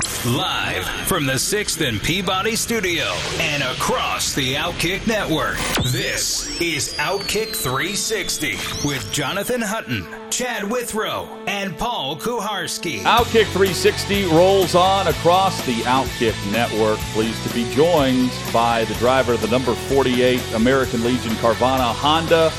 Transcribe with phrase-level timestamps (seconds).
[0.00, 3.04] Live from the 6th and Peabody studio
[3.38, 5.58] and across the Outkick network,
[5.92, 13.00] this is Outkick 360 with Jonathan Hutton, Chad Withrow, and Paul Kuharsky.
[13.00, 16.98] Outkick 360 rolls on across the Outkick network.
[17.12, 22.50] Pleased to be joined by the driver of the number 48 American Legion Carvana Honda,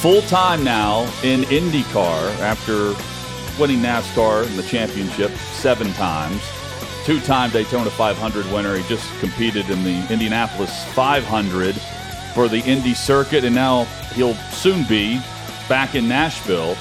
[0.00, 2.94] full time now in IndyCar after
[3.60, 6.40] winning NASCAR in the championship seven times
[7.08, 8.76] two time Daytona 500 winner.
[8.76, 11.74] He just competed in the Indianapolis 500
[12.34, 15.18] for the Indy circuit, and now he'll soon be
[15.70, 16.74] back in Nashville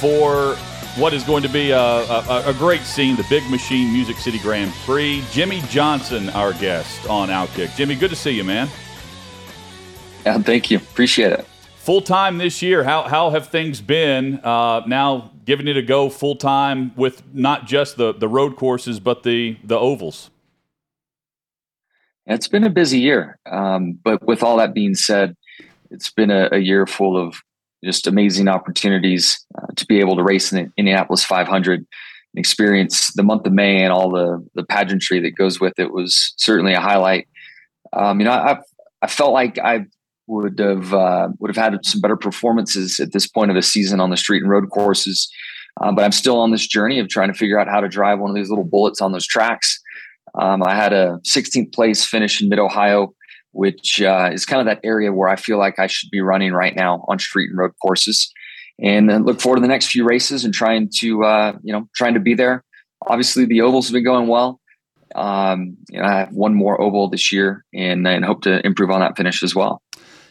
[0.00, 0.56] for
[1.00, 4.40] what is going to be a, a, a, great scene the Big Machine Music City
[4.40, 5.22] Grand Prix.
[5.30, 7.76] Jimmie Johnson, our guest on Outkick.
[7.76, 8.68] Jimmie, good to see you, man.
[10.26, 10.78] Yeah, thank you.
[10.78, 11.46] Appreciate it.
[11.84, 12.82] Full time this year.
[12.82, 17.66] How, how have things been uh, now giving it a go full time with not
[17.66, 20.30] just the, the road courses, but the, the ovals?
[22.24, 23.38] It's been a busy year.
[23.44, 25.36] Um, but with all that being said,
[25.90, 27.36] it's been a, a year full of
[27.84, 31.86] just amazing opportunities uh, to be able to race in the Indianapolis 500 and
[32.34, 36.32] experience the month of May and all the, the pageantry that goes with it was
[36.38, 37.28] certainly a highlight.
[37.92, 38.60] Um, you know, I,
[39.02, 39.84] I felt like I
[40.26, 44.00] would have uh, would have had some better performances at this point of the season
[44.00, 45.28] on the street and road courses.
[45.80, 48.20] Uh, but I'm still on this journey of trying to figure out how to drive
[48.20, 49.80] one of these little bullets on those tracks.
[50.40, 53.14] Um, I had a 16th place finish in Mid Ohio,
[53.52, 56.52] which uh, is kind of that area where I feel like I should be running
[56.52, 58.32] right now on street and road courses.
[58.82, 61.88] And then look forward to the next few races and trying to uh, you know
[61.94, 62.64] trying to be there.
[63.06, 64.60] Obviously, the ovals have been going well.
[65.14, 68.90] Um, you know, I have one more oval this year, and, and hope to improve
[68.90, 69.80] on that finish as well.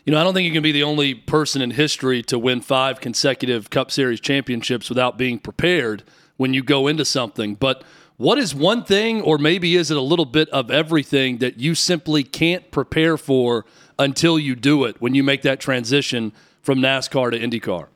[0.06, 2.60] You know, I don't think you can be the only person in history to win
[2.60, 6.04] five consecutive Cup Series championships without being prepared
[6.36, 7.56] when you go into something.
[7.56, 7.86] But
[8.18, 11.74] what is one thing, or maybe is it a little bit of everything that you
[11.74, 13.66] simply can't prepare for
[13.98, 17.88] until you do it when you make that transition from NASCAR to IndyCar?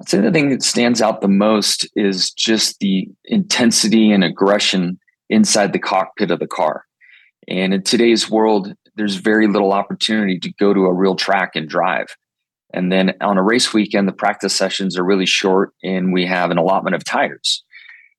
[0.00, 5.00] I'd say the thing that stands out the most is just the intensity and aggression
[5.28, 6.84] inside the cockpit of the car.
[7.48, 11.68] And in today's world, there's very little opportunity to go to a real track and
[11.68, 12.08] drive.
[12.74, 16.50] And then on a race weekend, the practice sessions are really short and we have
[16.50, 17.64] an allotment of tires.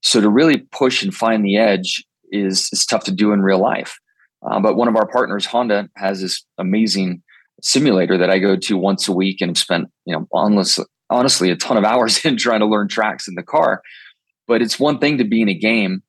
[0.02, 3.62] So to really push and find the edge is, is tough to do in real
[3.62, 4.00] life.
[4.42, 7.22] Uh, but one of our partners, Honda, has this amazing
[7.62, 11.52] simulator that I go to once a week and have spent, you know, honestly, honestly,
[11.52, 13.82] a ton of hours in trying to learn tracks in the car.
[14.48, 16.04] But it's one thing to be in a game,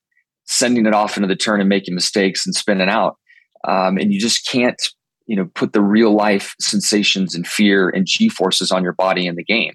[0.46, 3.16] sending it off into the turn and making mistakes and spinning out
[3.66, 4.80] um, and you just can't
[5.26, 9.26] you know put the real life sensations and fear and g forces on your body
[9.26, 9.74] in the game.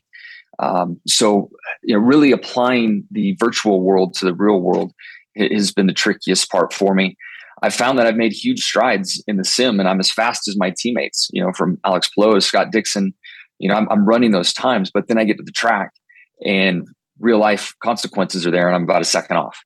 [0.59, 1.49] Um, so
[1.83, 4.91] you know really applying the virtual world to the real world
[5.37, 7.17] has been the trickiest part for me.
[7.63, 10.57] I found that i've made huge strides in the sim and i'm as fast as
[10.57, 13.13] my teammates you know from alex Palou, scott dixon.
[13.59, 15.91] You know I'm, I'm running those times but then i get to the track
[16.45, 16.85] and
[17.19, 19.57] real life consequences are there and i'm about a second off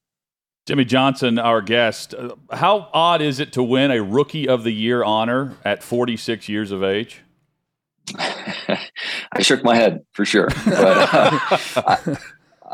[0.69, 2.13] Jimmie Johnson, our guest.
[2.13, 6.47] Uh, how odd is it to win a Rookie of the Year honor at 46
[6.47, 7.21] years of age?
[8.19, 10.47] I shook my head for sure.
[10.65, 12.15] But uh,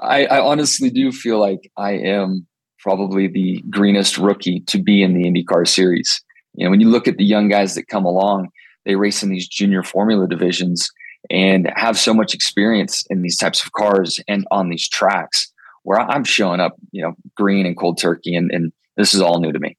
[0.02, 2.46] I, I, honestly do feel like I am
[2.80, 6.22] probably the greenest rookie to be in the IndyCar series.
[6.54, 8.50] You know, when you look at the young guys that come along,
[8.84, 10.92] they race in these junior formula divisions
[11.30, 15.54] and have so much experience in these types of cars and on these tracks
[15.86, 19.40] where I'm showing up, you know, green and cold turkey, and, and this is all
[19.40, 19.78] new to me.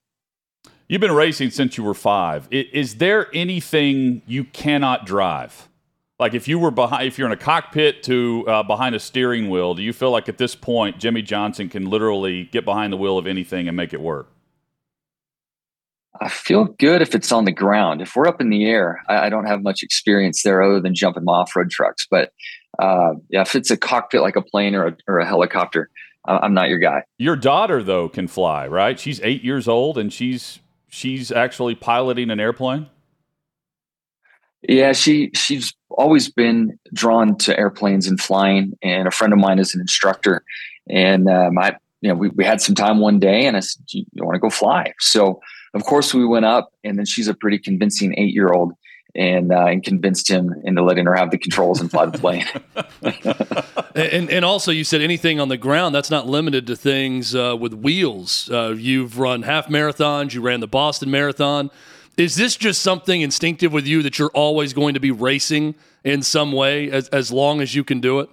[0.89, 2.47] You've been racing since you were five.
[2.53, 5.69] Is there anything you cannot drive?
[6.21, 9.51] Like if you were behind, if you're in a cockpit to uh, behind a steering
[9.51, 12.97] wheel, do you feel like at this point Jimmie Johnson can literally get behind the
[12.97, 14.31] wheel of anything and make it work?
[16.21, 18.01] I feel good if it's on the ground.
[18.01, 20.95] If we're up in the air, I, I don't have much experience there other than
[20.95, 22.07] jumping off road trucks.
[22.11, 22.33] But
[22.79, 25.91] uh, yeah, if it's a cockpit like a plane or a, or a helicopter,
[26.25, 27.03] I'm not your guy.
[27.19, 28.99] Your daughter though can fly, right?
[28.99, 30.59] She's eight years old and she's
[30.89, 32.87] she's actually piloting an airplane.
[34.69, 38.73] Yeah, she she's always been drawn to airplanes and flying.
[38.83, 40.43] And a friend of mine is an instructor,
[40.89, 43.85] and um, I you know, we, we had some time one day and I said,
[43.89, 44.93] you, you want to go fly?
[45.01, 45.41] So
[45.77, 48.73] of course we went up and then she's a pretty convincing eight year old
[49.15, 52.47] and, uh, and convinced him into letting her have the controls and fly the plane.
[53.95, 57.55] and, and also you said anything on the ground, that's not limited to things uh,
[57.59, 58.51] with wheels.
[58.51, 61.71] Uh, you've run half marathons, you ran the Boston Marathon.
[62.17, 66.23] Is this just something instinctive with you that you're always going to be racing in
[66.23, 68.31] some way as, as long as you can do it?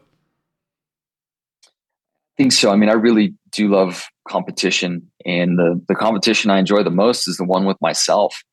[2.38, 2.72] Think so.
[2.72, 7.28] I mean, I really do love competition, and the the competition I enjoy the most
[7.28, 8.44] is the one with myself.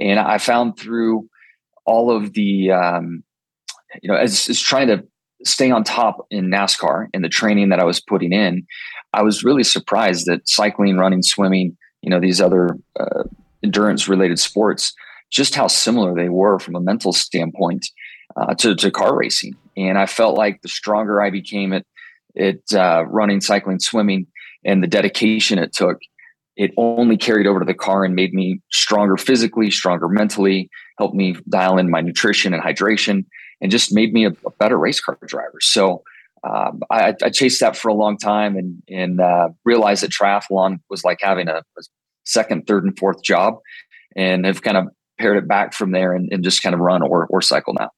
[0.00, 1.28] And I found through
[1.86, 3.22] all of the, um,
[4.02, 5.04] you know, as, as trying to
[5.44, 8.66] stay on top in NASCAR and the training that I was putting in,
[9.12, 13.22] I was really surprised that cycling, running, swimming, you know, these other uh,
[13.62, 14.92] endurance related sports,
[15.30, 17.86] just how similar they were from a mental standpoint
[18.36, 19.54] uh, to, to car racing.
[19.76, 21.86] And I felt like the stronger I became at,
[22.38, 24.26] at uh, running, cycling, swimming,
[24.64, 25.98] and the dedication it took,
[26.56, 31.14] it only carried over to the car and made me stronger physically, stronger mentally, helped
[31.14, 33.24] me dial in my nutrition and hydration,
[33.60, 35.58] and just made me a, a better race car driver.
[35.60, 36.02] So
[36.44, 40.80] um, I, I, chased that for a long time and, and uh, realized that triathlon
[40.88, 41.82] was like having a, a
[42.24, 43.58] second, third, and fourth job,
[44.14, 47.02] and have kind of pared it back from there and, and just kind of run
[47.02, 47.90] or, or cycle now.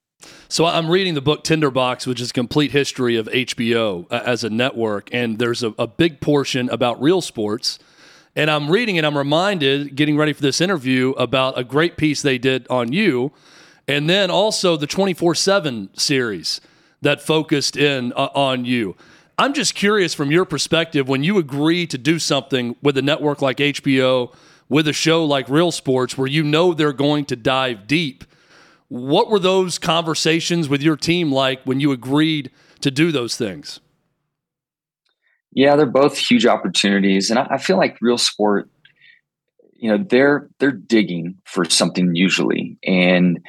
[0.48, 4.44] So I'm reading the book Tinderbox, which is a complete history of HBO uh, as
[4.44, 7.78] a network, and there's a, a, big portion about real sports.
[8.34, 12.22] And I'm reading and I'm reminded, getting ready for this interview, about a great piece
[12.22, 13.32] they did on you,
[13.86, 16.60] and then also the 24/7 series
[17.02, 18.96] that focused in uh, on you.
[19.38, 23.40] I'm just curious from your perspective when you agree to do something with a network
[23.40, 24.34] like HBO,
[24.68, 28.24] with a show like Real Sports, where you know they're going to dive deep.
[28.88, 32.50] What were those conversations with your team like when you agreed
[32.80, 33.80] to do those things?
[35.52, 38.68] Yeah, they're both huge opportunities, and I feel like Real Sport,
[39.74, 43.40] you know, they're they're digging for something usually, and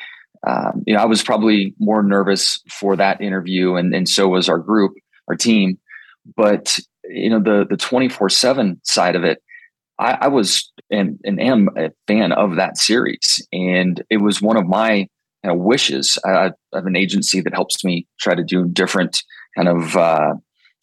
[0.48, 4.50] um, you know, I was probably more nervous for that interview, and and so was
[4.50, 4.94] our group
[5.28, 5.78] our team.
[6.36, 9.42] But you know, the the twenty four seven side of it,
[10.00, 14.58] I, I was and, and am a fan of that series, and it was one
[14.58, 15.08] of my
[15.44, 16.18] you know, wishes.
[16.26, 19.22] I, I, have an agency that helps me try to do different
[19.56, 20.34] kind of uh,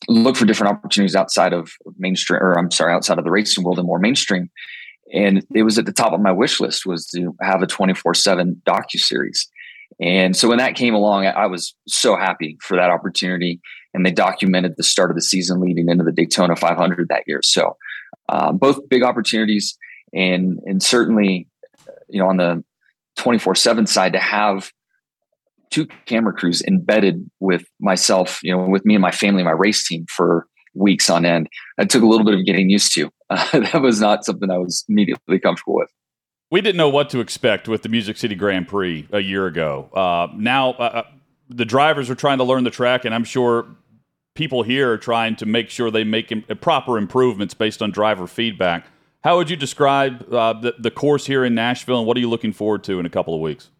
[0.08, 3.78] look for different opportunities outside of mainstream, or I'm sorry, outside of the racing world
[3.78, 4.50] and more mainstream.
[5.12, 8.14] And it was at the top of my wish list was to have a 24
[8.14, 9.48] seven docu series.
[10.00, 13.60] And so when that came along, I was so happy for that opportunity.
[13.94, 17.40] And they documented the start of the season leading into the Daytona 500 that year.
[17.42, 17.76] So
[18.28, 19.76] um, both big opportunities,
[20.12, 21.48] and and certainly,
[22.08, 22.64] you know, on the
[23.16, 24.70] 24 seven side to have
[25.70, 29.86] two camera crews embedded with myself, you know, with me and my family, my race
[29.86, 31.48] team for weeks on end.
[31.78, 33.10] That took a little bit of getting used to.
[33.30, 35.90] Uh, that was not something I was immediately comfortable with
[36.50, 39.88] we didn't know what to expect with the Music City Grand Prix a year ago.
[39.92, 41.02] Uh, now uh, uh,
[41.48, 43.66] the drivers are trying to learn the track, and I'm sure
[44.34, 48.26] people here are trying to make sure they make Im- proper improvements based on driver
[48.26, 48.86] feedback.
[49.22, 52.30] How would you describe uh, the, the course here in Nashville, and what are you
[52.30, 53.70] looking forward to in a couple of weeks?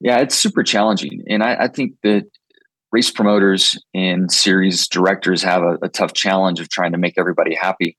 [0.00, 2.24] Yeah, it's super challenging, and I, I think that
[2.92, 7.54] race promoters and series directors have a, a tough challenge of trying to make everybody
[7.54, 7.98] happy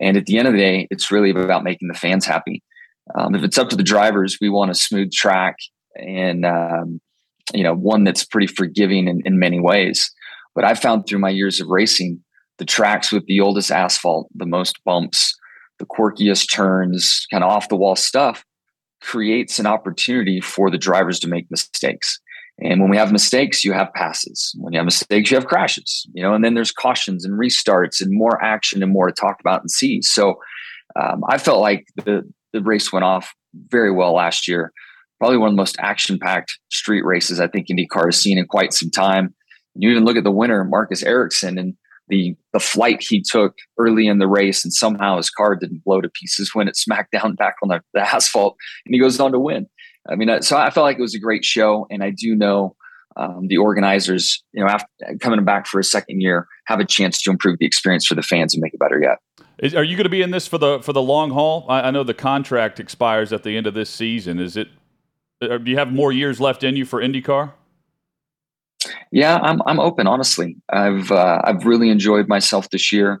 [0.00, 2.62] and at the end of the day, it's really about making the fans happy.
[3.14, 5.56] Um, if it's up to the drivers, we want a smooth track
[5.96, 7.00] and um,
[7.52, 10.10] you know one that's pretty forgiving in, in many ways.
[10.54, 12.22] But I've found through my years of racing,
[12.58, 15.34] the tracks with the oldest asphalt, the most bumps,
[15.78, 18.44] the quirkiest turns, kind of off the wall stuff,
[19.00, 22.20] creates an opportunity for the drivers to make mistakes.
[22.60, 24.52] And when we have mistakes, you have passes.
[24.58, 28.00] When you have mistakes, you have crashes, you know, and then there's cautions and restarts
[28.00, 30.02] and more action and more to talk about and see.
[30.02, 30.34] So
[31.00, 32.22] um, I felt like the,
[32.52, 33.32] the race went off
[33.68, 34.72] very well last year.
[35.20, 38.46] Probably one of the most action packed street races I think IndyCar has seen in
[38.46, 39.34] quite some time.
[39.74, 41.74] And You even look at the winner, Marcus Ericsson, and
[42.08, 46.00] the the flight he took early in the race, and somehow his car didn't blow
[46.00, 49.32] to pieces when it smacked down back on the, the asphalt, and he goes on
[49.32, 49.66] to win.
[50.08, 52.76] I mean, so I felt like it was a great show, and I do know
[53.16, 54.86] um, the organizers, you know, after
[55.20, 58.22] coming back for a second year, have a chance to improve the experience for the
[58.22, 59.18] fans and make it better yet.
[59.58, 61.66] Is, are you going to be in this for the for the long haul?
[61.68, 64.38] I, I, know the contract expires at the end of this season.
[64.38, 64.68] Is it?
[65.42, 67.52] Uh, do you have more years left in you for IndyCar?
[69.10, 70.06] Yeah, I'm I'm open.
[70.06, 73.20] Honestly, I've uh, I've really enjoyed myself this year.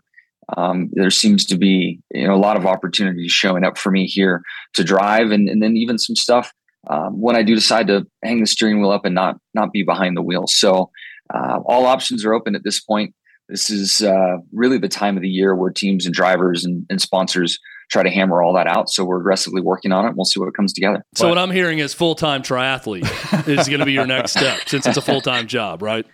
[0.56, 4.06] Um, there seems to be you know a lot of opportunities showing up for me
[4.06, 4.42] here
[4.74, 6.52] to drive, and and then even some stuff
[6.88, 9.82] um, when I do decide to hang the steering wheel up and not not be
[9.82, 10.46] behind the wheel.
[10.46, 10.90] So
[11.34, 13.14] uh, all options are open at this point.
[13.48, 17.00] this is uh, really the time of the year where teams and drivers and, and,
[17.00, 17.58] sponsors
[17.88, 18.90] try to hammer all that out.
[18.90, 20.14] So we're aggressively working on it.
[20.14, 21.04] We'll see what comes together.
[21.14, 24.32] So but, what I'm hearing is full time triathlete is going to be your next
[24.32, 26.06] step since it's a full time job, right?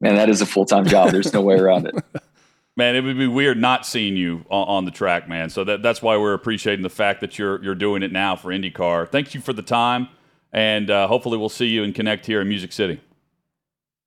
[0.00, 1.10] Man, that is a full time job.
[1.10, 1.94] There's no way around it.
[2.74, 5.50] Man, it would be weird not seeing you on, on the track, man.
[5.50, 8.48] So that, that's why we're appreciating the fact that you're you're doing it now for
[8.48, 9.10] IndyCar.
[9.10, 10.08] Thank you for the time,
[10.54, 12.98] and uh, hopefully we'll see you and connect here in Music City.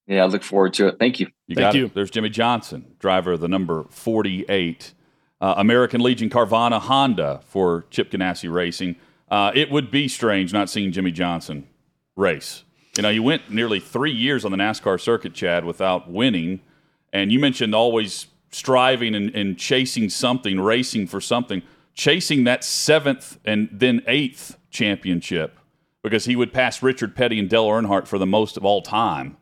[0.08, 0.98] Yeah, I look forward to it.
[0.98, 1.28] Thank you.
[1.46, 1.86] You Thank you.
[1.86, 1.94] It.
[1.94, 4.95] There's Jimmie Johnson, driver of the number 48
[5.42, 8.96] uh, American Legion Carvana Honda for Chip Ganassi Racing.
[9.30, 11.68] Uh, it would be strange not seeing Jimmie Johnson
[12.16, 12.64] race.
[12.96, 16.62] You know, you went nearly three years on the NASCAR circuit, Chad, without winning.
[17.12, 21.62] And you mentioned always striving and, and chasing something, racing for something,
[21.94, 25.60] chasing that seventh and then eighth championship
[26.04, 29.38] because he would pass Richard Petty and Dale Earnhardt for the most of all time.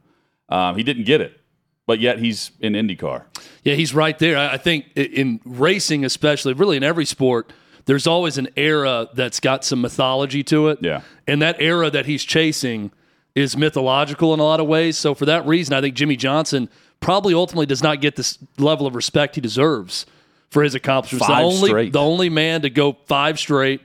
[0.50, 1.39] Um, he didn't get it,
[1.85, 3.25] but yet he's in IndyCar.
[3.63, 4.38] Yeah, he's right there.
[4.38, 7.53] I think in racing, especially, really in every sport,
[7.86, 10.79] there's always an era that's got some mythology to it.
[10.82, 11.01] Yeah.
[11.27, 12.91] And that era that he's chasing
[13.36, 14.98] is mythological in a lot of ways.
[14.98, 18.86] So for that reason, I think Jimmie Johnson probably ultimately does not get this level
[18.86, 20.05] of respect he deserves
[20.50, 21.25] for his accomplishments.
[21.25, 21.93] Five the only straight.
[21.93, 23.82] the only man to go five straight,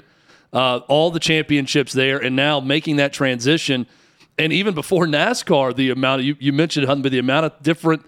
[0.53, 3.87] uh, all the championships there, and now making that transition
[4.39, 8.07] and even before NASCAR, the amount of, you, you mentioned but the amount of different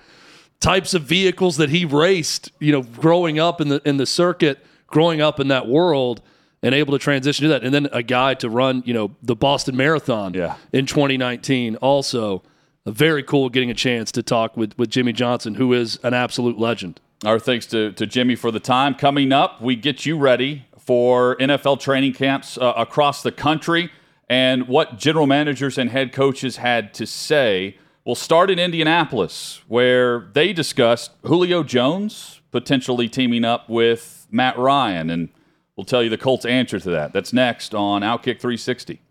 [0.61, 4.65] types of vehicles that he raced, you know, growing up in the in the circuit,
[4.87, 6.23] growing up in that world,
[6.63, 9.35] and able to transition to that, and then a guy to run, you know, the
[9.35, 10.57] Boston Marathon yeah.
[10.73, 12.43] in 2019, also.
[12.87, 16.15] A very cool getting a chance to talk with, with Jimmie Johnson, who is an
[16.15, 16.99] absolute legend.
[17.27, 18.95] Our thanks to, to Jimmie for the time.
[18.95, 23.93] Coming up, we get you ready for NFL training camps uh, across the country
[24.31, 27.77] and what general managers and head coaches had to say.
[28.05, 35.11] We'll start in Indianapolis, where they discussed Julio Jones potentially teaming up with Matt Ryan,
[35.11, 35.29] and
[35.77, 37.13] we'll tell you the Colts' answer to that.
[37.13, 39.03] That's next on Outkick 360.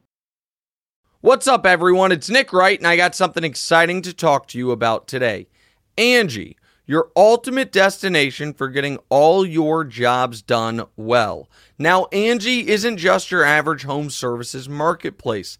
[1.22, 2.12] What's up, everyone?
[2.12, 5.48] It's Nick Wright, and I got something exciting to talk to you about today.
[5.96, 6.58] Angie
[6.90, 11.48] your ultimate destination for getting all your jobs done well.
[11.78, 15.60] Now, Angie isn't just your average home services marketplace.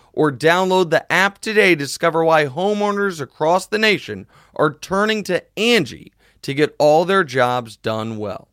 [0.13, 5.43] or download the app today to discover why homeowners across the nation are turning to
[5.57, 8.49] Angie to get all their jobs done well.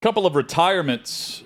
[0.00, 1.42] A Couple of retirements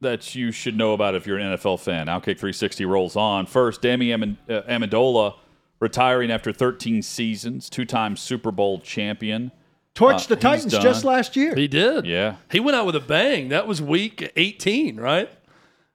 [0.00, 2.06] that you should know about if you're an NFL fan.
[2.06, 3.46] Outkick 360 rolls on.
[3.46, 5.36] First, Danny uh, Amendola
[5.80, 9.50] retiring after 13 seasons, two-time Super Bowl champion.
[9.94, 11.54] Torched uh, the Titans just last year.
[11.54, 12.04] He did.
[12.06, 12.36] Yeah.
[12.50, 13.48] He went out with a bang.
[13.48, 15.30] That was week 18, right?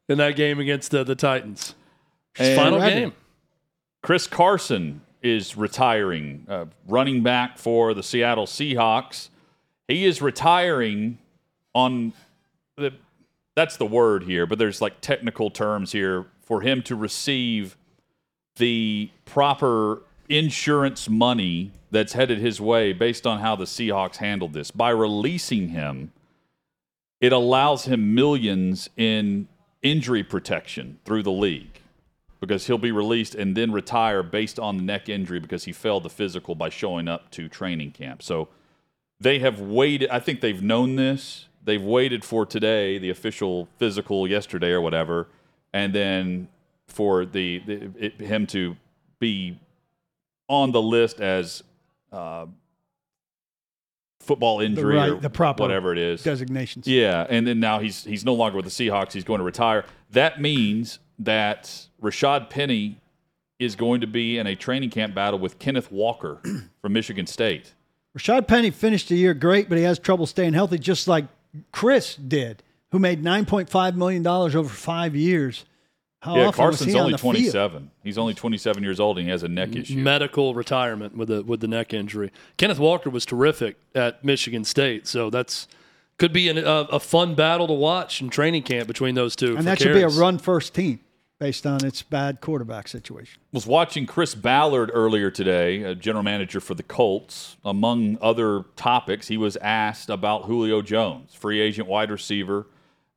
[0.09, 1.75] In that game against the, the Titans.
[2.35, 3.13] His final game.
[4.01, 9.29] Chris Carson is retiring, uh, running back for the Seattle Seahawks.
[9.87, 11.17] He is retiring
[11.73, 12.13] on
[12.75, 12.93] the
[13.55, 17.75] that's the word here, but there's like technical terms here for him to receive
[18.55, 24.71] the proper insurance money that's headed his way based on how the Seahawks handled this.
[24.71, 26.13] By releasing him,
[27.19, 29.47] it allows him millions in
[29.81, 31.81] injury protection through the league
[32.39, 36.03] because he'll be released and then retire based on the neck injury because he failed
[36.03, 38.23] the physical by showing up to training camp.
[38.23, 38.47] So
[39.19, 40.09] they have waited.
[40.09, 45.27] I think they've known this they've waited for today, the official physical yesterday or whatever,
[45.73, 46.47] and then
[46.87, 48.75] for the, the it, him to
[49.19, 49.59] be
[50.47, 51.63] on the list as
[52.11, 52.45] uh,
[54.19, 56.87] football injury the right, or the proper whatever it is designations.
[56.87, 59.13] Yeah, and then now he's he's no longer with the Seahawks.
[59.13, 59.85] He's going to retire.
[60.11, 62.97] That means that Rashad Penny
[63.59, 66.39] is going to be in a training camp battle with Kenneth Walker
[66.81, 67.73] from Michigan State.
[68.17, 71.25] Rashad Penny finished the year great, but he has trouble staying healthy, just like
[71.71, 75.65] Chris did, who made $9.5 million over five years.
[76.21, 77.79] How yeah, Carson's only 27.
[77.79, 77.89] Field?
[78.03, 79.97] He's only 27 years old and he has a neck issue.
[79.97, 82.31] Medical retirement with the with the neck injury.
[82.57, 85.67] Kenneth Walker was terrific at Michigan State, so that's
[86.17, 86.61] could be an, a,
[86.91, 89.55] a, fun battle to watch in training camp between those two.
[89.55, 90.99] And that should be a run first team
[91.39, 93.41] based on its bad quarterback situation.
[93.53, 97.55] Was watching Chris Ballard earlier today, a general manager for the Colts.
[97.63, 102.67] Among other topics, he was asked about Julio Jones, free agent wide receiver,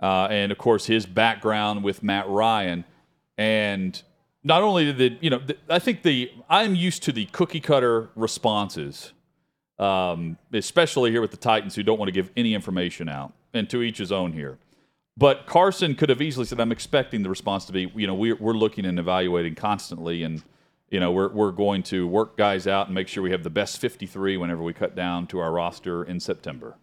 [0.01, 2.85] uh, and of course his background with Matt Ryan.
[3.39, 4.01] And
[4.45, 7.61] not only did the, you know, the, I think the I'm used to the cookie
[7.61, 9.13] cutter responses,
[9.79, 13.69] um, especially here with the Titans who don't want to give any information out, and
[13.71, 14.59] to each his own here.
[15.17, 18.37] But Carson could have easily said, "I'm expecting the response to be, you know, we're,
[18.37, 20.43] we're looking and evaluating constantly, and
[20.91, 23.51] you know, we're we're going to work guys out and make sure we have the
[23.51, 26.77] best 53 whenever we cut down to our roster in September."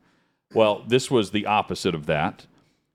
[0.53, 2.48] Well, this was the opposite of that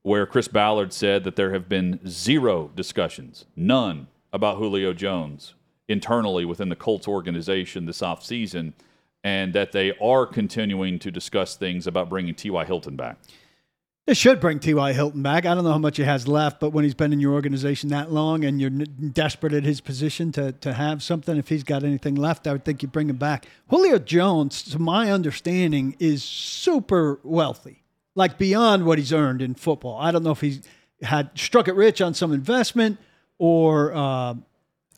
[0.04, 5.54] where Chris Ballard said that there have been zero discussions, none, about Julio Jones
[5.88, 8.74] internally within the Colts organization this offseason,
[9.24, 12.64] and that they are continuing to discuss things about bringing T.Y.
[12.66, 13.16] Hilton back.
[14.06, 14.92] It should bring T.Y.
[14.92, 15.46] Hilton back.
[15.46, 17.88] I don't know how much he has left, but when he's been in your organization
[17.88, 21.82] that long and you're desperate at his position to, to have something, if he's got
[21.82, 23.46] anything left, I would think you bring him back.
[23.70, 27.83] Julio Jones, to my understanding, is super wealthy
[28.14, 29.98] like beyond what he's earned in football.
[29.98, 30.62] I don't know if he's
[31.02, 32.98] had struck it rich on some investment
[33.38, 34.34] or uh,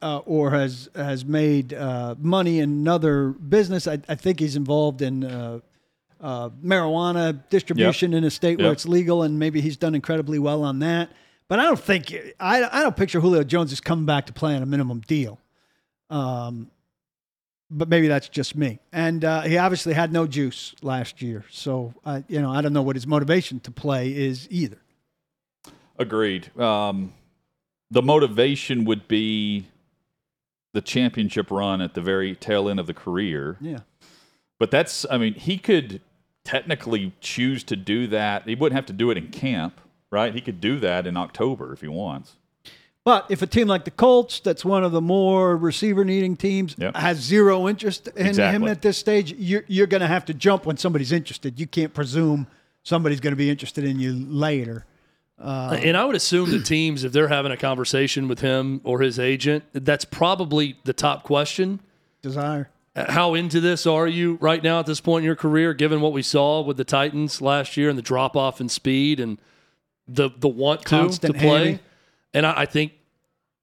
[0.02, 3.87] uh, or has has made uh, money in another business.
[3.88, 5.61] I, I think he's involved in uh,
[6.20, 8.18] uh, marijuana distribution yep.
[8.18, 8.61] in a state yep.
[8.61, 11.11] where it's legal, and maybe he's done incredibly well on that.
[11.49, 14.54] But I don't think I, I don't picture Julio Jones is coming back to play
[14.54, 15.38] on a minimum deal.
[16.11, 16.70] Um,
[17.70, 18.78] but maybe that's just me.
[18.92, 22.73] And uh, he obviously had no juice last year, so uh, you know I don't
[22.73, 24.78] know what his motivation to play is either.
[25.99, 26.56] Agreed.
[26.58, 27.14] Um,
[27.90, 29.66] the motivation would be
[30.74, 33.57] the championship run at the very tail end of the career.
[33.61, 33.81] Yeah,
[34.59, 36.00] but that's I mean he could
[36.44, 38.46] technically choose to do that.
[38.46, 40.33] He wouldn't have to do it in camp, right?
[40.33, 42.37] He could do that in October if he wants.
[43.07, 46.75] But if a team like the Colts, that's one of the more receiver needing teams,
[46.77, 46.97] yep.
[46.97, 48.57] has zero interest in exactly.
[48.57, 51.61] him at this stage, you're, you're going to have to jump when somebody's interested.
[51.61, 52.49] You can't presume
[52.83, 54.87] somebody's going to be interested in you later.
[55.40, 59.03] Uh, and I would assume the teams, if they're having a conversation with him or
[59.03, 61.79] his agent, that's probably the top question.
[62.23, 62.71] Desire.
[62.97, 66.12] How into this are you right now at this point in your career, given what
[66.12, 69.38] we saw with the Titans last year and the drop off in speed and
[70.09, 71.79] the the want Constant to to play?
[72.37, 72.92] And I, I think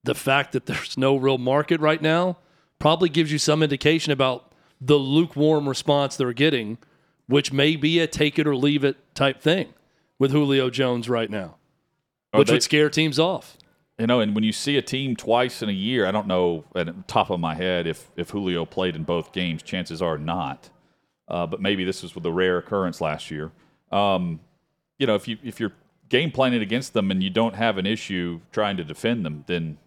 [0.04, 2.38] the fact that there's no real market right now
[2.80, 6.80] probably gives you some indication about the lukewarm response they're getting,
[7.28, 9.74] which may be a take it or leave it type thing
[10.18, 11.56] with Julio Jones right now,
[12.34, 13.58] oh, which they, would scare teams off.
[14.00, 16.66] You know, and when you see a team twice in a year, I don't know
[16.76, 19.62] at the top of my head if, if Julio played in both games.
[19.62, 20.72] Chances are not.
[21.28, 23.52] Uh, but maybe this was with a rare occurrence last year.
[23.92, 24.40] Um,
[24.98, 25.74] you know, if you if you're
[26.14, 29.80] game planning against them and you don't have an issue trying to defend them, then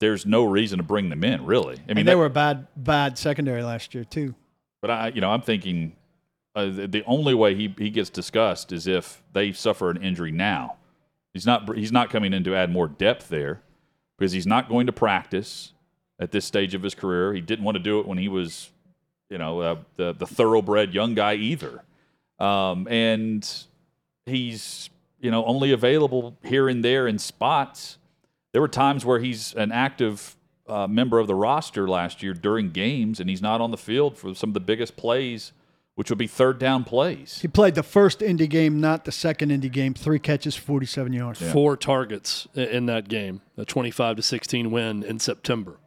[0.00, 1.76] there's no reason to bring them in, really.
[1.76, 4.34] I mean, and they that, were bad, bad secondary last year too.
[4.80, 5.94] But I, you know, I'm thinking
[6.56, 10.74] uh, the only way he, he gets discussed is if they suffer an injury now.
[11.32, 13.62] He's not he's not coming in to add more depth there
[14.16, 15.72] because he's not going to practice
[16.18, 17.32] at this stage of his career.
[17.32, 18.70] He didn't want to do it when he was,
[19.30, 21.84] you know, uh, the the thoroughbred young guy either.
[22.40, 23.48] Um, and
[24.26, 24.90] he's
[25.20, 27.98] you know, only available here and there in spots.
[28.52, 32.70] There were times where he's an active uh, member of the roster last year during
[32.70, 35.52] games, and he's not on the field for some of the biggest plays,
[35.94, 37.40] which would be third down plays.
[37.40, 39.94] He played the first Indy game, not the second Indy game.
[39.94, 41.52] Three catches, forty-seven yards, yeah.
[41.52, 43.40] four targets in that game.
[43.56, 45.78] A twenty-five to sixteen win in September.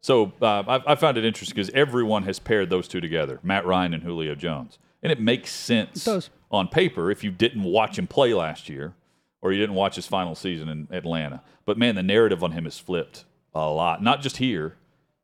[0.00, 3.66] So uh, I, I found it interesting because everyone has paired those two together, Matt
[3.66, 6.06] Ryan and Julio Jones, and it makes sense.
[6.06, 8.94] It does on paper if you didn't watch him play last year
[9.42, 11.42] or you didn't watch his final season in Atlanta.
[11.64, 14.02] But man, the narrative on him has flipped a lot.
[14.02, 14.76] Not just here,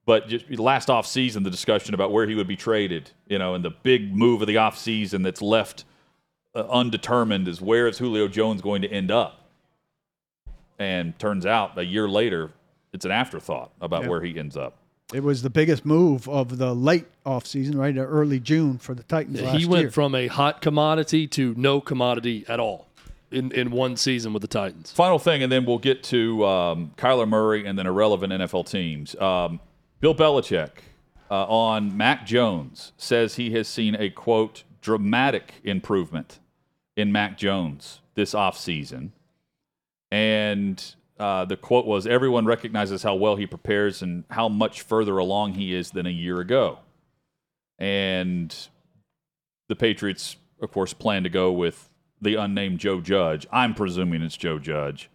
[0.06, 3.54] but just last off season, the discussion about where he would be traded, you know,
[3.54, 5.84] and the big move of the off season that's left
[6.54, 9.50] uh, undetermined is where is Julio Jones going to end up?
[10.78, 12.52] And turns out a year later,
[12.92, 14.10] it's an afterthought about yep.
[14.10, 14.78] where he ends up.
[15.14, 17.96] It was the biggest move of the late offseason, right?
[17.96, 19.38] Early June for the Titans.
[19.38, 19.90] he went year.
[19.90, 22.88] from a hot commodity to no commodity at all
[23.30, 24.90] in, in one season with the Titans.
[24.90, 29.14] Final thing, and then we'll get to um, Kyler Murray and then irrelevant NFL teams.
[29.16, 29.60] Um,
[30.00, 30.70] Bill Belichick
[31.30, 36.38] uh, on Mac Jones says he has seen a quote dramatic improvement
[36.96, 39.10] in Mac Jones this offseason.
[40.10, 45.18] And uh, the quote was Everyone recognizes how well he prepares and how much further
[45.18, 46.78] along he is than a year ago.
[47.78, 48.54] And
[49.68, 51.88] the Patriots, of course, plan to go with
[52.20, 53.46] the unnamed Joe Judge.
[53.52, 55.10] I'm presuming it's Joe Judge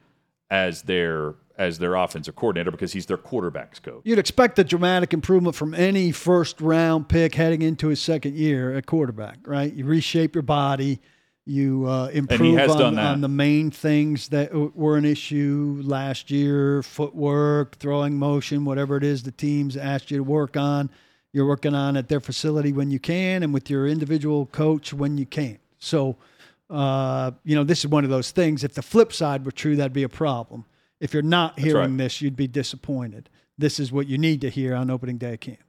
[0.49, 4.01] as their as their offensive coordinator because he's their quarterbacks coach.
[4.03, 8.75] You'd expect a dramatic improvement from any first round pick heading into his second year
[8.75, 9.71] at quarterback, right?
[9.71, 10.99] You reshape your body,
[11.45, 17.77] you uh, improve on, on, the main things that were an issue last year footwork,
[17.77, 20.89] throwing motion, whatever it is the teams asked you to work on.
[21.33, 25.17] You're working on at their facility when you can and with your individual coach when
[25.17, 25.57] you can.
[25.79, 26.17] So,
[26.69, 28.63] uh, you know, this is one of those things.
[28.63, 30.65] If the flip side were true, that'd be a problem.
[30.99, 31.97] If you're not hearing right.
[31.97, 33.29] this, you'd be disappointed.
[33.57, 35.59] This is what you need to hear on opening day of camp.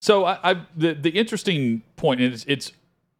[0.00, 2.72] So I, I the the interesting point is it's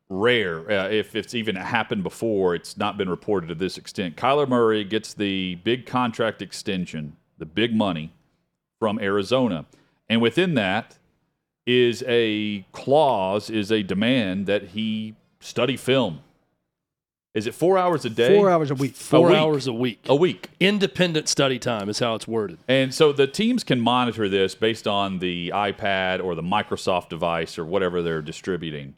[0.08, 2.54] rare uh, if it's even happened before.
[2.54, 4.16] It's not been reported to this extent.
[4.16, 8.12] Kyler Murray gets the big contract extension, the big money
[8.78, 9.66] from Arizona,
[10.08, 10.98] and within that
[11.66, 16.20] is a clause, is a demand that he study film
[17.38, 18.34] is it four hours a day?
[18.34, 18.96] Four hours a week.
[18.96, 19.38] Four a week.
[19.38, 20.00] hours a week.
[20.08, 20.50] A week.
[20.58, 22.58] Independent study time is how it's worded.
[22.66, 27.56] And so the teams can monitor this based on the iPad or the Microsoft device
[27.56, 28.94] or whatever they're distributing.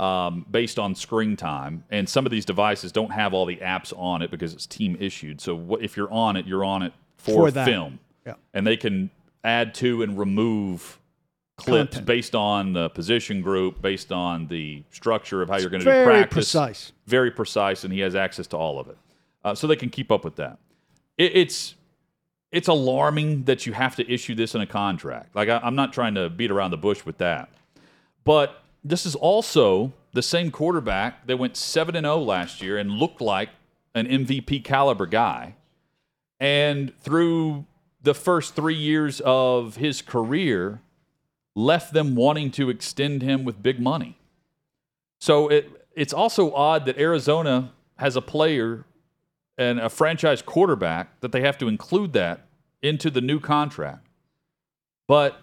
[0.00, 1.84] Um, based on screen time.
[1.90, 4.96] And some of these devices don't have all the apps on it because it's team
[4.98, 5.42] issued.
[5.42, 7.98] So what, if you're on it, you're on it for, for film.
[8.26, 8.36] Yeah.
[8.54, 9.10] And they can
[9.44, 10.98] add to and remove
[11.58, 12.06] clips Content.
[12.06, 16.04] based on the position group, based on the structure of how you're going to do
[16.04, 16.06] practice.
[16.06, 16.92] Very precise.
[17.06, 18.96] Very precise, and he has access to all of it,
[19.44, 20.58] uh, so they can keep up with that.
[21.18, 21.74] It, it's
[22.50, 25.36] it's alarming that you have to issue this in a contract.
[25.36, 27.50] Like I, I'm not trying to beat around the bush with that,
[28.24, 32.90] but this is also the same quarterback that went seven and zero last year and
[32.90, 33.50] looked like
[33.94, 35.54] an MVP caliber guy,
[36.38, 37.66] and through
[38.02, 40.80] the first three years of his career
[41.54, 44.16] left them wanting to extend him with big money.
[45.20, 48.86] So it, it's also odd that Arizona has a player
[49.58, 52.46] and a franchise quarterback that they have to include that
[52.82, 54.06] into the new contract.
[55.06, 55.38] But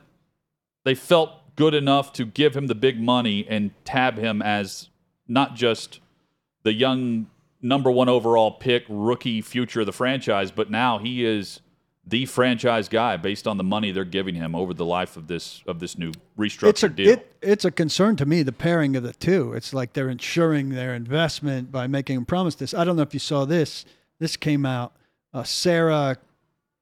[0.84, 4.90] they felt good enough to give him the big money and tab him as
[5.28, 6.00] not just
[6.64, 7.28] the young
[7.62, 11.60] number one overall pick, rookie future of the franchise, but now he is
[12.06, 15.62] the franchise guy based on the money they're giving him over the life of this
[15.68, 17.10] of this new restructured it's a, deal.
[17.10, 19.52] It, it's a concern to me the pairing of the two.
[19.54, 22.74] It's like they're insuring their investment by making him promise this.
[22.74, 23.84] I don't know if you saw this.
[24.20, 24.94] This came out.
[25.34, 26.18] Uh, Sarah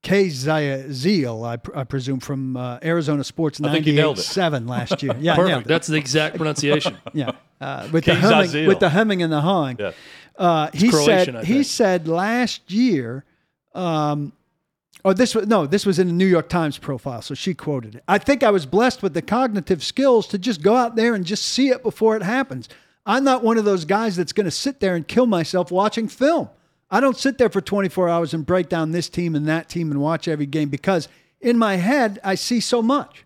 [0.06, 5.16] Keziel, I, pr- I presume, from uh, Arizona Sports 98.7 last year.
[5.20, 5.68] Yeah, Perfect.
[5.68, 6.98] That's the exact pronunciation.
[7.14, 9.78] yeah, uh, with the humming, with the humming and the hawing.
[9.80, 9.92] Yeah.
[10.38, 13.24] Uh, he Croatian, said he said last year
[13.74, 14.34] um,
[15.06, 17.96] Oh, this was no, this was in the New York Times profile, so she quoted
[17.96, 18.04] it.
[18.08, 21.24] I think I was blessed with the cognitive skills to just go out there and
[21.24, 22.70] just see it before it happens.
[23.06, 26.08] I'm not one of those guys that's going to sit there and kill myself watching
[26.08, 26.50] film.
[26.96, 29.92] I don't sit there for 24 hours and break down this team and that team
[29.92, 31.10] and watch every game because
[31.42, 33.26] in my head I see so much.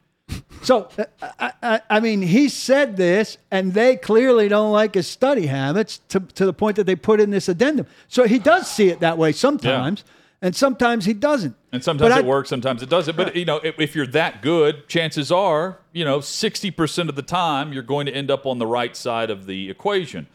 [0.64, 1.06] So, uh,
[1.40, 6.00] I, I, I, mean, he said this, and they clearly don't like his study habits
[6.10, 7.88] to, to the point that they put in this addendum.
[8.08, 10.04] So he does see it that way sometimes.
[10.06, 11.56] Yeah and sometimes he doesn't.
[11.72, 13.18] And sometimes but it I, works, sometimes it doesn't.
[13.18, 17.22] But you know, if, if, you're that good, chances are, you know, 60% of the
[17.22, 20.28] time you're going to end up on the right side of the equation.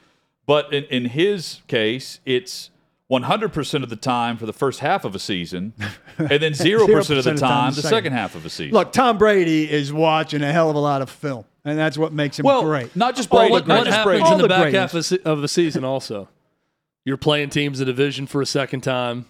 [0.46, 2.68] But in, in his case, it's
[3.10, 5.74] 100% of the time for the first half of a season,
[6.18, 8.72] and then 0%, 0% of the time, the, the second half of a season.
[8.72, 12.12] Look, Tom Brady is watching a hell of a lot of film, and that's what
[12.12, 12.94] makes him well, great.
[12.96, 13.52] Not just Brady.
[13.52, 14.26] Well, what, not just Brady.
[14.26, 16.28] in the back half of, of the season also?
[17.04, 19.26] You're playing teams in division for a second time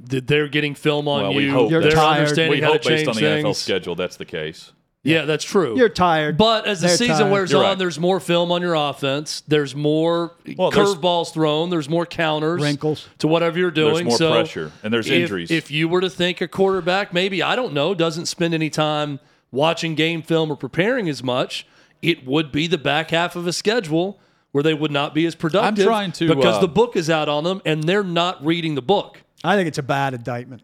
[0.00, 1.52] they're getting film on well, you.
[1.52, 2.20] Hope they're tired.
[2.20, 3.42] understanding we how hope to change based on things.
[3.42, 4.72] the NFL schedule that's the case.
[5.04, 5.76] Yeah, that's true.
[5.76, 6.36] You're tired.
[6.38, 7.30] But as the They're season tired.
[7.32, 7.78] wears You're on, right.
[7.78, 9.42] there's more film on your offense.
[9.46, 11.68] There's more Well, there's- curveballs thrown.
[11.70, 13.06] There's more counters, Wrinkles.
[13.18, 13.94] to whatever you're doing.
[13.94, 15.50] There's more so pressure, and there's if, injuries.
[15.50, 19.20] If you were to think a quarterback, maybe I don't know, doesn't spend any time
[19.52, 21.66] watching game film or preparing as much,
[22.02, 24.18] it would be the back half of a schedule
[24.52, 25.84] where they would not be as productive.
[25.84, 28.82] trying to, because uh, the book is out on them and they're not reading the
[28.82, 29.22] book.
[29.42, 30.62] I think it's a bad indictment.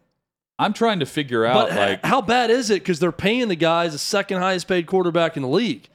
[0.60, 2.80] I'm trying to figure out But like how bad is it?
[2.82, 5.88] Because they're paying the guys the second highest paid quarterback in the league.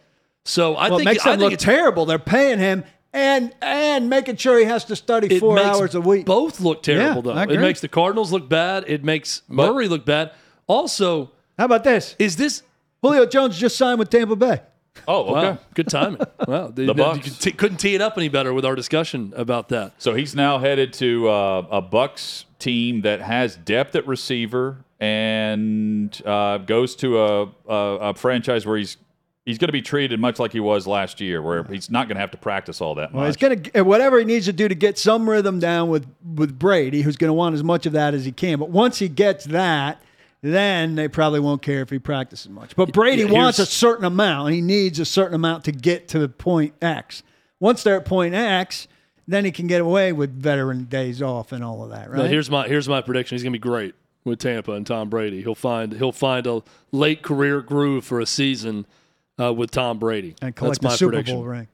[0.43, 2.05] So I Well, it think makes I them think look it's, terrible.
[2.05, 5.95] They're paying him and and making sure he has to study it four makes hours
[5.95, 6.25] a week.
[6.25, 7.53] Both look terrible Yeah, though.
[7.53, 8.83] It makes the Cardinals look bad.
[8.87, 10.31] It makes Murray look bad.
[10.67, 12.15] Also, How about this?
[12.19, 12.63] is this
[13.01, 14.61] Julio Jones just signed with Tampa Bay.
[15.07, 15.49] Oh, okay.
[15.49, 16.21] Wow, good timing.
[16.47, 17.27] Wow, the, Bucks.
[17.27, 19.93] You t- couldn't tee it up any better with our discussion about that.
[19.97, 26.21] So he's now headed to uh, a Bucks team that has depth at receiver and
[26.25, 27.75] uh, goes to a, a,
[28.09, 28.97] a franchise where he's
[29.45, 32.15] he's going to be treated much like he was last year, where he's not going
[32.15, 34.67] to have to practice all that Well, he's gonna uh, whatever he needs to do
[34.67, 37.93] to get some rhythm down with with Brady, who's going to want as much of
[37.93, 38.59] that as he can.
[38.59, 40.01] But once he gets that,
[40.53, 42.75] then they probably won't care if he practices much.
[42.75, 44.53] But Brady Yeah, wants a certain amount.
[44.53, 47.23] He needs a certain amount to get to point X.
[47.59, 48.87] Once they're at point X,
[49.27, 52.29] then he can get away with veteran days off and all of that, Now, right?
[52.29, 53.35] here's my here's my prediction.
[53.35, 55.41] He's gonna be great with Tampa and Tom Brady.
[55.41, 58.85] He'll find he'll find a late career groove for a season
[59.41, 60.35] uh, with Tom Brady.
[60.41, 61.35] and collect That's the my Super prediction.
[61.37, 61.67] Bowl ring.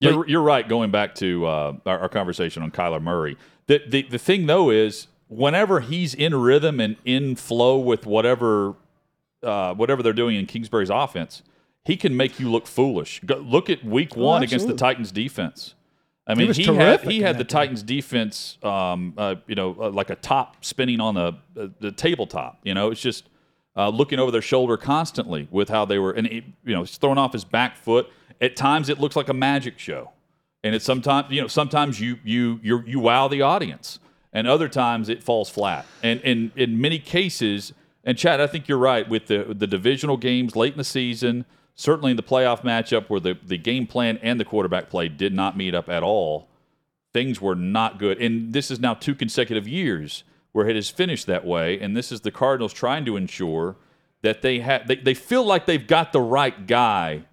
[0.00, 0.68] You're, you're right.
[0.68, 4.68] Going back to uh, our, our conversation on Kyler Murray, the, the the thing though
[4.70, 8.74] is whenever he's in rhythm and in flow with whatever
[9.42, 11.42] uh, whatever they're doing in Kingsbury's offense,
[11.84, 13.20] he can make you look foolish.
[13.24, 14.74] Go, look at Week One against the.
[14.74, 15.74] Titans defense.
[16.26, 17.48] I mean, was he, had he had the game.
[17.48, 21.92] Titans defense, um, uh, you know, uh, like a top spinning on the uh, the
[21.92, 22.60] tabletop.
[22.64, 23.28] You know, it's just
[23.76, 26.96] uh, looking over their shoulder constantly with how they were, and he, you know, he's
[26.96, 28.10] throwing off his back foot.
[28.40, 30.12] At times, it looks like a magic show,
[30.62, 33.98] and it's sometimes you know sometimes you you you you wow the audience,
[34.34, 35.86] and other times it falls flat.
[36.02, 37.72] And in in many cases,
[38.04, 41.46] and Chad, I think you're right with the the divisional games late in the season.
[41.76, 45.32] Certainly in the playoff matchup where the, the game plan and the quarterback play did
[45.32, 46.46] not meet up at all,
[47.12, 48.20] things were not good.
[48.20, 51.80] And this is now two consecutive years where it has finished that way.
[51.80, 53.74] And this is the Cardinals trying to ensure
[54.22, 57.24] that they have they, they feel like they've got the right guy.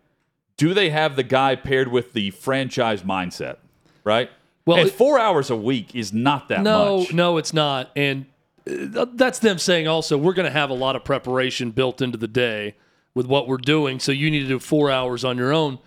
[0.58, 3.58] Do they have the guy paired with the franchise mindset?
[4.04, 4.32] Right?
[4.66, 7.14] Well, and four hours a week is not that No, much.
[7.14, 7.90] no, it's not.
[7.96, 8.26] And
[8.70, 12.18] uh, that's them saying also we're going to have a lot of preparation built into
[12.18, 12.76] the day
[13.16, 14.00] with what we're doing.
[14.00, 15.80] So you need to do four hours on your own.